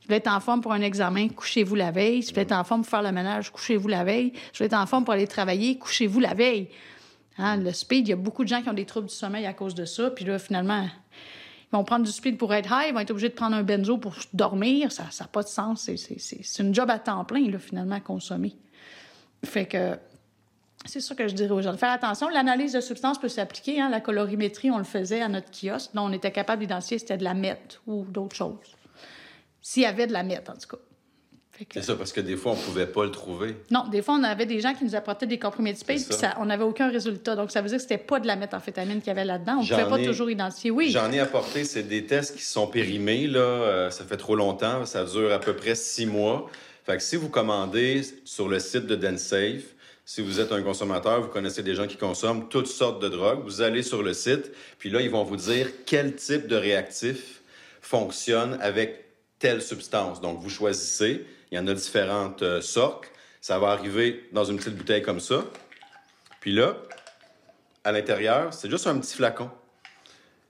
Je 0.00 0.06
voulais 0.06 0.18
être 0.18 0.32
en 0.32 0.40
forme 0.40 0.62
pour 0.62 0.72
un 0.72 0.80
examen, 0.80 1.28
couchez-vous 1.28 1.74
la 1.74 1.90
veille. 1.90 2.22
Je 2.22 2.30
voulais 2.30 2.42
être 2.42 2.52
en 2.52 2.64
forme 2.64 2.80
pour 2.80 2.88
faire 2.88 3.02
le 3.02 3.12
ménage, 3.12 3.50
couchez-vous 3.52 3.88
la 3.88 4.04
veille. 4.04 4.32
Je 4.54 4.58
voulais 4.58 4.66
être 4.68 4.78
en 4.78 4.86
forme 4.86 5.04
pour 5.04 5.12
aller 5.12 5.26
travailler, 5.26 5.76
couchez-vous 5.76 6.20
la 6.20 6.32
veille. 6.32 6.68
Hein, 7.36 7.58
le 7.58 7.72
speed, 7.74 8.08
il 8.08 8.10
y 8.10 8.14
a 8.14 8.16
beaucoup 8.16 8.42
de 8.42 8.48
gens 8.48 8.62
qui 8.62 8.70
ont 8.70 8.74
des 8.74 8.86
troubles 8.86 9.08
du 9.08 9.14
sommeil 9.14 9.44
à 9.44 9.52
cause 9.52 9.74
de 9.74 9.84
ça. 9.84 10.10
Puis 10.10 10.24
là, 10.24 10.38
finalement, 10.38 10.82
ils 10.84 11.76
vont 11.76 11.84
prendre 11.84 12.06
du 12.06 12.10
speed 12.10 12.38
pour 12.38 12.54
être 12.54 12.70
high, 12.72 12.86
ils 12.88 12.94
vont 12.94 13.00
être 13.00 13.10
obligés 13.10 13.28
de 13.28 13.34
prendre 13.34 13.54
un 13.54 13.62
benzo 13.62 13.98
pour 13.98 14.14
dormir. 14.32 14.92
Ça 14.92 15.04
n'a 15.20 15.26
pas 15.26 15.42
de 15.42 15.48
sens. 15.48 15.90
C'est- 15.94 16.58
une 16.58 16.74
job 16.74 16.88
à 16.88 16.98
temps 16.98 17.26
plein, 17.26 17.46
finalement, 17.58 17.96
à 17.96 18.00
consommer. 18.00 18.56
Fait 19.44 19.66
que 19.66 19.96
c'est 20.86 21.00
ça 21.00 21.14
que 21.14 21.26
je 21.28 21.34
dirais 21.34 21.50
aux 21.50 21.60
gens. 21.62 21.72
de 21.72 21.76
Faire 21.76 21.92
attention. 21.92 22.28
L'analyse 22.28 22.72
de 22.72 22.80
substances 22.80 23.18
peut 23.20 23.28
s'appliquer. 23.28 23.80
Hein? 23.80 23.88
La 23.90 24.00
colorimétrie, 24.00 24.70
on 24.70 24.78
le 24.78 24.84
faisait 24.84 25.20
à 25.20 25.28
notre 25.28 25.50
kiosque. 25.50 25.90
Là, 25.94 26.02
on 26.02 26.12
était 26.12 26.30
capable 26.32 26.60
d'identifier 26.62 26.98
si 26.98 27.04
c'était 27.04 27.18
de 27.18 27.24
la 27.24 27.34
meth 27.34 27.80
ou 27.86 28.04
d'autres 28.08 28.36
choses. 28.36 28.56
S'il 29.60 29.82
y 29.82 29.86
avait 29.86 30.06
de 30.06 30.12
la 30.12 30.22
meth, 30.22 30.48
en 30.48 30.54
tout 30.54 30.68
cas. 30.76 30.82
C'est 31.72 31.82
ça, 31.82 31.96
parce 31.96 32.12
que 32.12 32.20
des 32.20 32.36
fois, 32.36 32.52
on 32.52 32.54
pouvait 32.54 32.86
pas 32.86 33.02
le 33.04 33.10
trouver. 33.10 33.56
non, 33.72 33.88
des 33.88 34.00
fois, 34.00 34.14
on 34.14 34.22
avait 34.22 34.46
des 34.46 34.60
gens 34.60 34.74
qui 34.74 34.84
nous 34.84 34.94
apportaient 34.94 35.26
des 35.26 35.40
comprimés 35.40 35.72
de 35.72 35.78
C'est 35.78 35.84
puis 35.84 35.98
ça. 35.98 36.36
on 36.38 36.44
n'avait 36.46 36.62
aucun 36.62 36.88
résultat. 36.88 37.34
Donc, 37.34 37.50
ça 37.50 37.60
veut 37.62 37.66
dire 37.68 37.78
que 37.78 37.82
c'était 37.82 37.98
pas 37.98 38.20
de 38.20 38.28
la 38.28 38.36
méthamphétamine 38.36 38.98
qu'il 39.00 39.08
y 39.08 39.10
avait 39.10 39.24
là-dedans. 39.24 39.56
On 39.58 39.62
ne 39.64 39.68
pouvait 39.68 39.88
pas 39.88 39.98
ai- 39.98 40.04
toujours 40.06 40.30
identifier. 40.30 40.70
Oui, 40.70 40.90
J'en 40.92 41.10
ai 41.10 41.18
apporté, 41.18 41.64
c'est 41.64 41.82
des 41.82 42.06
tests 42.06 42.36
qui 42.36 42.44
sont 42.44 42.68
périmés, 42.68 43.26
là. 43.26 43.40
euh, 43.40 43.90
ça 43.90 44.04
fait 44.04 44.16
trop 44.16 44.36
longtemps, 44.36 44.86
ça 44.86 45.04
dure 45.04 45.32
à 45.32 45.40
peu 45.40 45.56
près 45.56 45.74
six 45.74 46.06
mois. 46.06 46.48
Fait 46.88 46.96
que 46.96 47.02
si 47.02 47.16
vous 47.16 47.28
commandez 47.28 48.00
sur 48.24 48.48
le 48.48 48.58
site 48.58 48.86
de 48.86 48.96
DenSafe, 48.96 49.74
si 50.06 50.22
vous 50.22 50.40
êtes 50.40 50.52
un 50.52 50.62
consommateur, 50.62 51.20
vous 51.20 51.28
connaissez 51.28 51.62
des 51.62 51.74
gens 51.74 51.86
qui 51.86 51.98
consomment 51.98 52.48
toutes 52.48 52.66
sortes 52.66 53.02
de 53.02 53.10
drogues, 53.10 53.42
vous 53.44 53.60
allez 53.60 53.82
sur 53.82 54.02
le 54.02 54.14
site, 54.14 54.50
puis 54.78 54.88
là, 54.88 55.02
ils 55.02 55.10
vont 55.10 55.22
vous 55.22 55.36
dire 55.36 55.68
quel 55.84 56.16
type 56.16 56.46
de 56.46 56.56
réactif 56.56 57.42
fonctionne 57.82 58.56
avec 58.62 59.04
telle 59.38 59.60
substance. 59.60 60.22
Donc, 60.22 60.40
vous 60.40 60.48
choisissez, 60.48 61.26
il 61.52 61.58
y 61.58 61.60
en 61.60 61.66
a 61.66 61.74
différentes 61.74 62.40
euh, 62.40 62.62
sortes. 62.62 63.04
Ça 63.42 63.58
va 63.58 63.68
arriver 63.68 64.26
dans 64.32 64.46
une 64.46 64.56
petite 64.56 64.74
bouteille 64.74 65.02
comme 65.02 65.20
ça. 65.20 65.44
Puis 66.40 66.54
là, 66.54 66.74
à 67.84 67.92
l'intérieur, 67.92 68.54
c'est 68.54 68.70
juste 68.70 68.86
un 68.86 68.98
petit 68.98 69.14
flacon. 69.14 69.50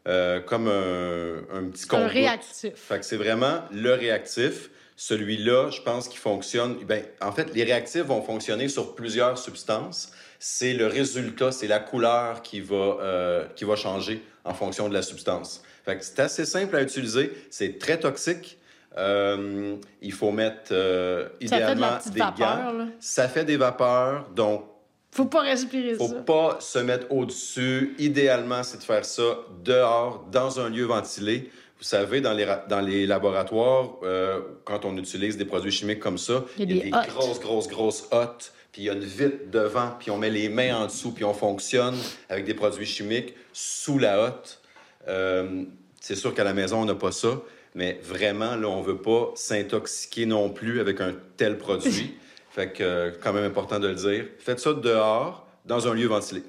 Euh, 0.07 0.39
comme 0.39 0.69
un, 0.69 1.39
un 1.53 1.69
petit 1.71 1.83
c'est 1.83 1.95
un 1.95 2.07
réactif. 2.07 2.75
Fait 2.77 3.01
que 3.01 3.05
c'est 3.05 3.17
vraiment 3.17 3.65
le 3.73 3.93
réactif. 3.95 4.71
Celui-là, 5.01 5.71
je 5.71 5.81
pense 5.81 6.09
qu'il 6.09 6.19
fonctionne. 6.19 6.75
Ben, 6.85 7.05
en 7.21 7.31
fait, 7.31 7.55
les 7.55 7.63
réactifs 7.63 8.03
vont 8.03 8.21
fonctionner 8.21 8.67
sur 8.67 8.97
plusieurs 8.97 9.39
substances. 9.39 10.11
C'est 10.41 10.73
le 10.75 10.89
résultat, 10.89 11.53
c'est 11.53 11.69
la 11.69 11.79
couleur 11.79 12.43
qui 12.43 12.61
va, 12.61 12.75
euh, 13.01 13.45
qui 13.55 13.65
va 13.65 13.77
changer 13.77 14.25
en 14.45 14.55
fonction 14.55 14.89
de 14.89 14.95
la 14.95 15.03
substance. 15.03 15.63
Fait 15.85 16.03
c'est 16.03 16.19
assez 16.19 16.45
simple 16.45 16.75
à 16.75 16.83
utiliser. 16.83 17.31
C'est 17.49 17.79
très 17.79 18.01
toxique. 18.01 18.59
Euh, 18.97 19.77
il 20.03 20.13
faut 20.13 20.33
mettre 20.33 20.73
euh, 20.73 21.29
Ça 21.29 21.29
fait 21.29 21.39
de 21.39 21.45
idéalement 21.47 21.91
la 21.91 21.97
petite 21.99 22.13
des 22.15 22.19
vapeur. 22.19 22.37
gants. 22.65 22.73
Là. 22.73 22.85
Ça 22.99 23.29
fait 23.29 23.45
des 23.45 23.57
vapeurs, 23.57 24.29
donc 24.35 24.65
Faut 25.13 25.27
pas 25.27 25.43
respirer 25.43 25.95
faut 25.95 26.09
ça. 26.09 26.15
pas 26.23 26.57
se 26.59 26.81
mettre 26.81 27.07
au-dessus. 27.13 27.95
Idéalement, 28.01 28.65
c'est 28.65 28.79
de 28.79 28.83
faire 28.83 29.05
ça 29.05 29.39
dehors, 29.63 30.27
dans 30.33 30.59
un 30.59 30.69
lieu 30.69 30.87
ventilé. 30.87 31.53
Vous 31.79 31.85
savez, 31.85 32.21
dans 32.21 32.33
les, 32.33 32.47
dans 32.69 32.81
les 32.81 33.07
laboratoires, 33.07 33.97
euh, 34.03 34.41
quand 34.65 34.85
on 34.85 34.97
utilise 34.97 35.37
des 35.37 35.45
produits 35.45 35.71
chimiques 35.71 36.01
comme 36.01 36.19
ça, 36.19 36.45
Il 36.59 36.73
y 36.73 36.81
a 36.81 36.83
des 36.85 36.91
grosses, 36.91 37.39
grosses, 37.39 37.69
grosses 37.69 38.09
hottes, 38.11 38.53
puis 38.73 38.83
il 38.83 38.85
y 38.87 38.91
a 38.91 38.95
une 38.95 39.05
vitre 39.05 39.51
devant, 39.51 39.93
puis 39.99 40.11
on 40.11 40.19
met 40.19 40.31
les 40.31 40.49
mains 40.49 40.77
en 40.77 40.87
dessous, 40.87 41.13
puis 41.13 41.25
on 41.25 41.35
fonctionne 41.35 41.95
avec 42.29 42.45
des 42.45 42.55
produits 42.55 42.85
chimiques 42.85 43.35
sous 43.53 43.99
la 43.99 44.25
hotte. 44.25 44.61
Euh, 45.07 45.63
c'est 46.01 46.17
sûr 46.17 46.35
qu'à 46.35 46.45
la 46.45 46.53
maison, 46.53 46.83
on 46.83 46.85
n'a 46.85 46.97
pas 46.97 47.13
ça, 47.13 47.41
mais 47.77 48.01
vraiment, 48.03 48.57
là, 48.57 48.69
on 48.69 48.83
veut 48.83 49.01
pas 49.01 49.31
s'intoxiquer 49.37 50.27
non 50.27 50.51
plus 50.51 50.81
avec 50.81 51.01
un 51.01 51.15
tel 51.37 51.59
produit. 51.59 52.17
fait 52.51 52.73
que, 52.73 52.83
euh, 52.83 53.11
quand 53.23 53.33
même 53.33 53.45
important 53.45 53.79
de 53.79 53.87
le 53.87 53.95
dire. 53.95 54.25
Faites 54.41 54.59
ça 54.59 54.73
dehors, 54.75 55.47
dans 55.65 55.87
un 55.87 55.95
lieu 55.95 56.09
ventilé. 56.09 56.43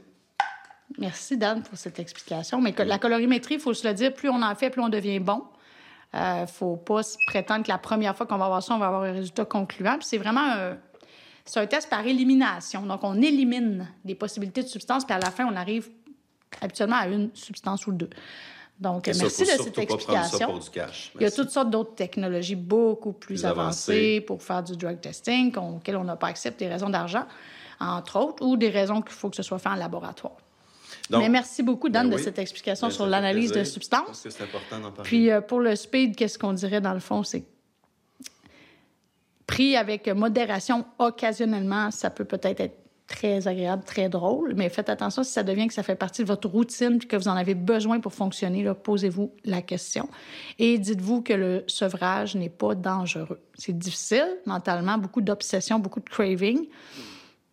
Merci, 1.00 1.38
Dan, 1.38 1.64
pour 1.64 1.78
cette 1.78 1.98
explication. 2.00 2.62
Mais 2.62 2.74
la 2.78 3.00
colorimétrie, 3.00 3.56
il 3.56 3.60
faut 3.60 3.74
se 3.74 3.88
le 3.88 3.94
dire, 3.94 4.14
plus 4.14 4.30
on 4.30 4.42
en 4.42 4.56
fait, 4.56 4.70
plus 4.70 4.82
on 4.82 4.90
devient 4.90 5.20
bon. 5.20 5.44
Il 6.14 6.42
ne 6.42 6.46
faut 6.46 6.76
pas 6.76 7.04
se 7.04 7.18
prétendre 7.28 7.64
que 7.64 7.70
la 7.70 7.78
première 7.78 8.16
fois 8.16 8.26
qu'on 8.26 8.38
va 8.38 8.46
avoir 8.46 8.62
ça, 8.62 8.74
on 8.74 8.80
va 8.80 8.88
avoir 8.88 9.04
un 9.04 9.14
résultat 9.14 9.46
concluant. 9.46 9.98
Puis 9.98 10.08
c'est 10.08 10.18
vraiment 10.18 10.42
un, 10.42 10.78
c'est 11.46 11.60
un 11.60 11.68
test 11.68 11.90
par 11.90 12.06
élimination. 12.06 12.86
Donc, 12.86 13.04
on 13.04 13.16
élimine 13.22 13.88
des 14.04 14.16
possibilités 14.16 14.62
de 14.62 14.68
substances, 14.68 15.06
puis 15.06 15.16
à 15.16 15.20
la 15.20 15.32
fin, 15.32 15.46
on 15.46 15.56
arrive 15.56 15.90
habituellement 16.62 16.98
à 16.98 17.08
une 17.08 17.30
substance 17.34 17.88
ou 17.88 17.92
deux. 17.92 18.10
Donc, 18.80 19.08
Et 19.08 19.14
merci 19.14 19.44
de 19.44 19.48
cette 19.48 19.78
explication. 19.78 20.48
pour 20.48 20.60
du 20.60 20.70
cash. 20.70 21.12
Il 21.16 21.22
y 21.22 21.26
a 21.26 21.32
toutes 21.32 21.50
sortes 21.50 21.70
d'autres 21.70 21.96
technologies 21.96 22.56
beaucoup 22.56 23.14
plus 23.14 23.36
Plus 23.36 23.46
avancées 23.46 23.92
avancées. 23.92 24.22
pour 24.22 24.42
faire 24.42 24.64
du 24.64 24.78
drug 24.78 25.00
testing, 25.02 25.56
auxquelles 25.58 25.98
on 25.98 26.04
n'a 26.04 26.16
pas 26.16 26.28
accès 26.28 26.52
pour 26.52 26.60
des 26.60 26.68
raisons 26.68 26.90
d'argent, 26.90 27.26
entre 27.80 28.18
autres, 28.20 28.46
ou 28.46 28.58
des 28.58 28.70
raisons 28.70 29.02
qu'il 29.02 29.14
faut 29.14 29.30
que 29.30 29.36
ce 29.36 29.44
soit 29.44 29.60
fait 29.60 29.70
en 29.70 29.76
laboratoire. 29.76 30.38
Donc, 31.10 31.21
Mais 31.21 31.30
merci 31.30 31.63
beaucoup, 31.63 31.89
Dan, 31.89 32.10
ben 32.10 32.17
de 32.17 32.21
cette 32.21 32.39
explication 32.39 32.88
ben, 32.88 32.93
sur 32.93 33.06
l'analyse 33.06 33.52
de. 33.52 33.60
Je 33.60 33.65
substances. 33.65 34.06
pense 34.08 34.21
que 34.21 34.30
c'est 34.30 34.43
important 34.43 34.80
d'en 34.80 34.91
parler. 34.91 35.08
Puis 35.08 35.32
euh, 35.32 35.41
pour 35.41 35.60
le 35.60 35.75
speed, 35.75 36.15
qu'est-ce 36.15 36.38
qu'on 36.38 36.54
dirait 36.54 36.82
dans 36.82 36.93
le 36.93 36.99
fond? 36.99 37.23
C'est 37.23 37.43
pris 39.47 39.75
avec 39.75 40.08
modération 40.08 40.86
occasionnellement, 40.99 41.89
ça 41.89 42.10
peut 42.12 42.25
peut-être 42.25 42.60
être 42.60 42.78
très 43.10 43.47
agréable, 43.47 43.84
très 43.84 44.08
drôle, 44.08 44.54
mais 44.56 44.69
faites 44.69 44.88
attention 44.88 45.23
si 45.23 45.32
ça 45.32 45.43
devient 45.43 45.67
que 45.67 45.73
ça 45.73 45.82
fait 45.82 45.95
partie 45.95 46.21
de 46.21 46.28
votre 46.28 46.47
routine 46.47 46.99
puis 46.99 47.08
que 47.08 47.15
vous 47.15 47.28
en 47.28 47.36
avez 47.36 47.56
besoin 47.56 47.99
pour 47.99 48.13
fonctionner, 48.13 48.63
là, 48.63 48.75
posez-vous 48.75 49.34
la 49.43 49.63
question. 49.63 50.08
Et 50.60 50.78
dites-vous 50.78 51.23
que 51.23 51.34
le 51.34 51.63
sevrage 51.67 52.36
n'est 52.36 52.49
pas 52.49 52.75
dangereux. 52.75 53.41
C'est 53.56 53.78
difficile 53.78 54.38
mentalement, 54.45 54.97
beaucoup 54.99 55.21
d'obsession, 55.21 55.80
beaucoup 55.80 55.99
de 55.99 56.10
craving, 56.10 56.67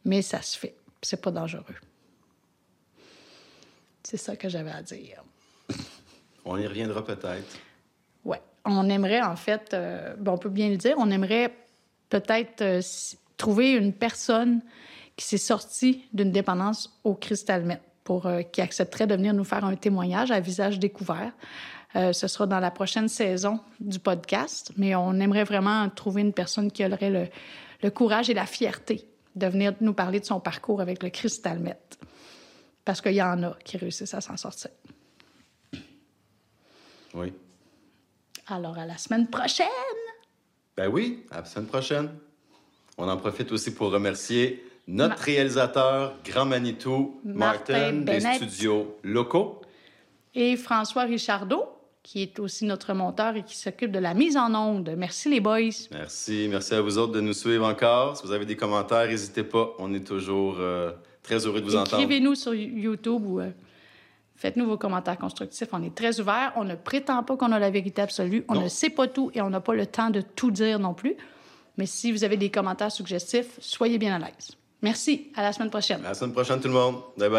mais 0.04 0.20
ça 0.20 0.42
se 0.42 0.58
fait. 0.58 0.76
C'est 1.00 1.22
pas 1.22 1.30
dangereux. 1.30 1.64
C'est 4.08 4.18
ça 4.18 4.36
que 4.36 4.48
j'avais 4.48 4.70
à 4.70 4.82
dire. 4.82 5.24
On 6.44 6.56
y 6.56 6.64
reviendra 6.64 7.04
peut-être. 7.04 7.58
Oui. 8.24 8.36
On 8.64 8.88
aimerait, 8.88 9.20
en 9.20 9.34
fait, 9.34 9.74
euh, 9.74 10.14
on 10.24 10.38
peut 10.38 10.48
bien 10.48 10.68
le 10.68 10.76
dire, 10.76 10.94
on 10.98 11.10
aimerait 11.10 11.52
peut-être 12.08 12.62
euh, 12.62 12.80
trouver 13.36 13.72
une 13.72 13.92
personne 13.92 14.60
qui 15.16 15.26
s'est 15.26 15.38
sortie 15.38 16.04
d'une 16.12 16.30
dépendance 16.30 16.96
au 17.02 17.14
cristal 17.14 17.64
meth 17.64 17.80
pour 18.04 18.26
euh, 18.26 18.42
qui 18.42 18.60
accepterait 18.60 19.08
de 19.08 19.16
venir 19.16 19.34
nous 19.34 19.42
faire 19.42 19.64
un 19.64 19.74
témoignage 19.74 20.30
à 20.30 20.38
visage 20.38 20.78
découvert. 20.78 21.32
Ce 21.94 22.28
sera 22.28 22.46
dans 22.46 22.60
la 22.60 22.70
prochaine 22.70 23.08
saison 23.08 23.58
du 23.80 23.98
podcast, 23.98 24.70
mais 24.76 24.94
on 24.94 25.14
aimerait 25.14 25.44
vraiment 25.44 25.88
trouver 25.88 26.20
une 26.20 26.34
personne 26.34 26.70
qui 26.70 26.84
aurait 26.84 27.08
le, 27.08 27.26
le 27.82 27.90
courage 27.90 28.28
et 28.28 28.34
la 28.34 28.44
fierté 28.44 29.08
de 29.34 29.46
venir 29.46 29.72
nous 29.80 29.94
parler 29.94 30.20
de 30.20 30.26
son 30.26 30.38
parcours 30.38 30.82
avec 30.82 31.02
le 31.02 31.08
cristal 31.08 31.58
meth. 31.58 31.98
Parce 32.86 33.02
qu'il 33.02 33.12
y 33.14 33.22
en 33.22 33.42
a 33.42 33.56
qui 33.64 33.76
réussissent 33.76 34.14
à 34.14 34.20
s'en 34.22 34.36
sortir. 34.38 34.70
Oui. 37.14 37.32
Alors, 38.46 38.78
à 38.78 38.86
la 38.86 38.96
semaine 38.96 39.28
prochaine! 39.28 39.66
Ben 40.76 40.88
oui, 40.88 41.24
à 41.30 41.38
la 41.40 41.44
semaine 41.46 41.66
prochaine. 41.66 42.10
On 42.98 43.08
en 43.08 43.16
profite 43.16 43.50
aussi 43.52 43.74
pour 43.74 43.90
remercier 43.90 44.64
notre 44.86 45.16
Ma- 45.18 45.22
réalisateur, 45.24 46.14
Grand 46.24 46.44
Manitou, 46.46 47.20
Martin 47.24 47.92
Martin, 47.92 48.02
des 48.02 48.20
studios 48.36 48.96
locaux. 49.02 49.60
et 50.34 50.56
François 50.56 51.02
Richardot, 51.02 51.64
qui 52.02 52.22
est 52.22 52.38
aussi 52.38 52.66
notre 52.66 52.92
monteur 52.94 53.34
et 53.36 53.42
qui 53.42 53.56
s'occupe 53.56 53.90
de 53.90 53.98
la 53.98 54.14
mise 54.14 54.36
en 54.36 54.54
onde. 54.54 54.94
Merci 54.96 55.28
les 55.28 55.40
boys. 55.40 55.70
Merci. 55.90 56.46
Merci 56.48 56.74
à 56.74 56.80
vous 56.82 56.98
autres 56.98 57.12
de 57.14 57.20
nous 57.20 57.32
suivre 57.32 57.66
encore. 57.66 58.16
Si 58.16 58.22
vous 58.24 58.32
avez 58.32 58.46
des 58.46 58.56
commentaires, 58.56 59.08
n'hésitez 59.08 59.42
pas. 59.42 59.72
On 59.78 59.92
est 59.92 60.06
toujours 60.06 60.56
euh, 60.60 60.92
très 61.26 61.44
heureux 61.46 61.60
de 61.60 61.66
vous 61.66 61.76
entendre. 61.76 62.02
Écrivez-nous 62.02 62.34
sur 62.34 62.54
YouTube 62.54 63.22
ou 63.26 63.40
euh, 63.40 63.50
faites-nous 64.36 64.66
vos 64.66 64.78
commentaires 64.78 65.18
constructifs. 65.18 65.68
On 65.72 65.82
est 65.82 65.94
très 65.94 66.20
ouverts. 66.20 66.52
On 66.56 66.64
ne 66.64 66.74
prétend 66.74 67.22
pas 67.22 67.36
qu'on 67.36 67.52
a 67.52 67.58
la 67.58 67.70
vérité 67.70 68.00
absolue. 68.02 68.44
On 68.48 68.54
Non. 68.54 68.62
ne 68.62 68.68
sait 68.68 68.90
pas 68.90 69.06
tout 69.08 69.30
et 69.34 69.40
on 69.42 69.50
n'a 69.50 69.60
pas 69.60 69.74
le 69.74 69.86
temps 69.86 70.10
de 70.10 70.20
tout 70.22 70.50
dire 70.50 70.78
non 70.78 70.94
plus. 70.94 71.14
Mais 71.78 71.86
si 71.86 72.10
vous 72.12 72.24
avez 72.24 72.36
des 72.36 72.50
commentaires 72.50 72.90
suggestifs, 72.92 73.58
soyez 73.60 73.98
bien 73.98 74.14
à 74.16 74.18
l'aise. 74.18 74.52
Merci. 74.82 75.30
À 75.34 75.42
la 75.42 75.52
semaine 75.52 75.70
prochaine. 75.70 76.00
À 76.04 76.08
la 76.08 76.14
semaine 76.14 76.32
prochaine, 76.32 76.60
tout 76.60 76.68
le 76.68 76.74
monde. 76.74 76.96
Bye 77.18 77.28
bye. 77.28 77.34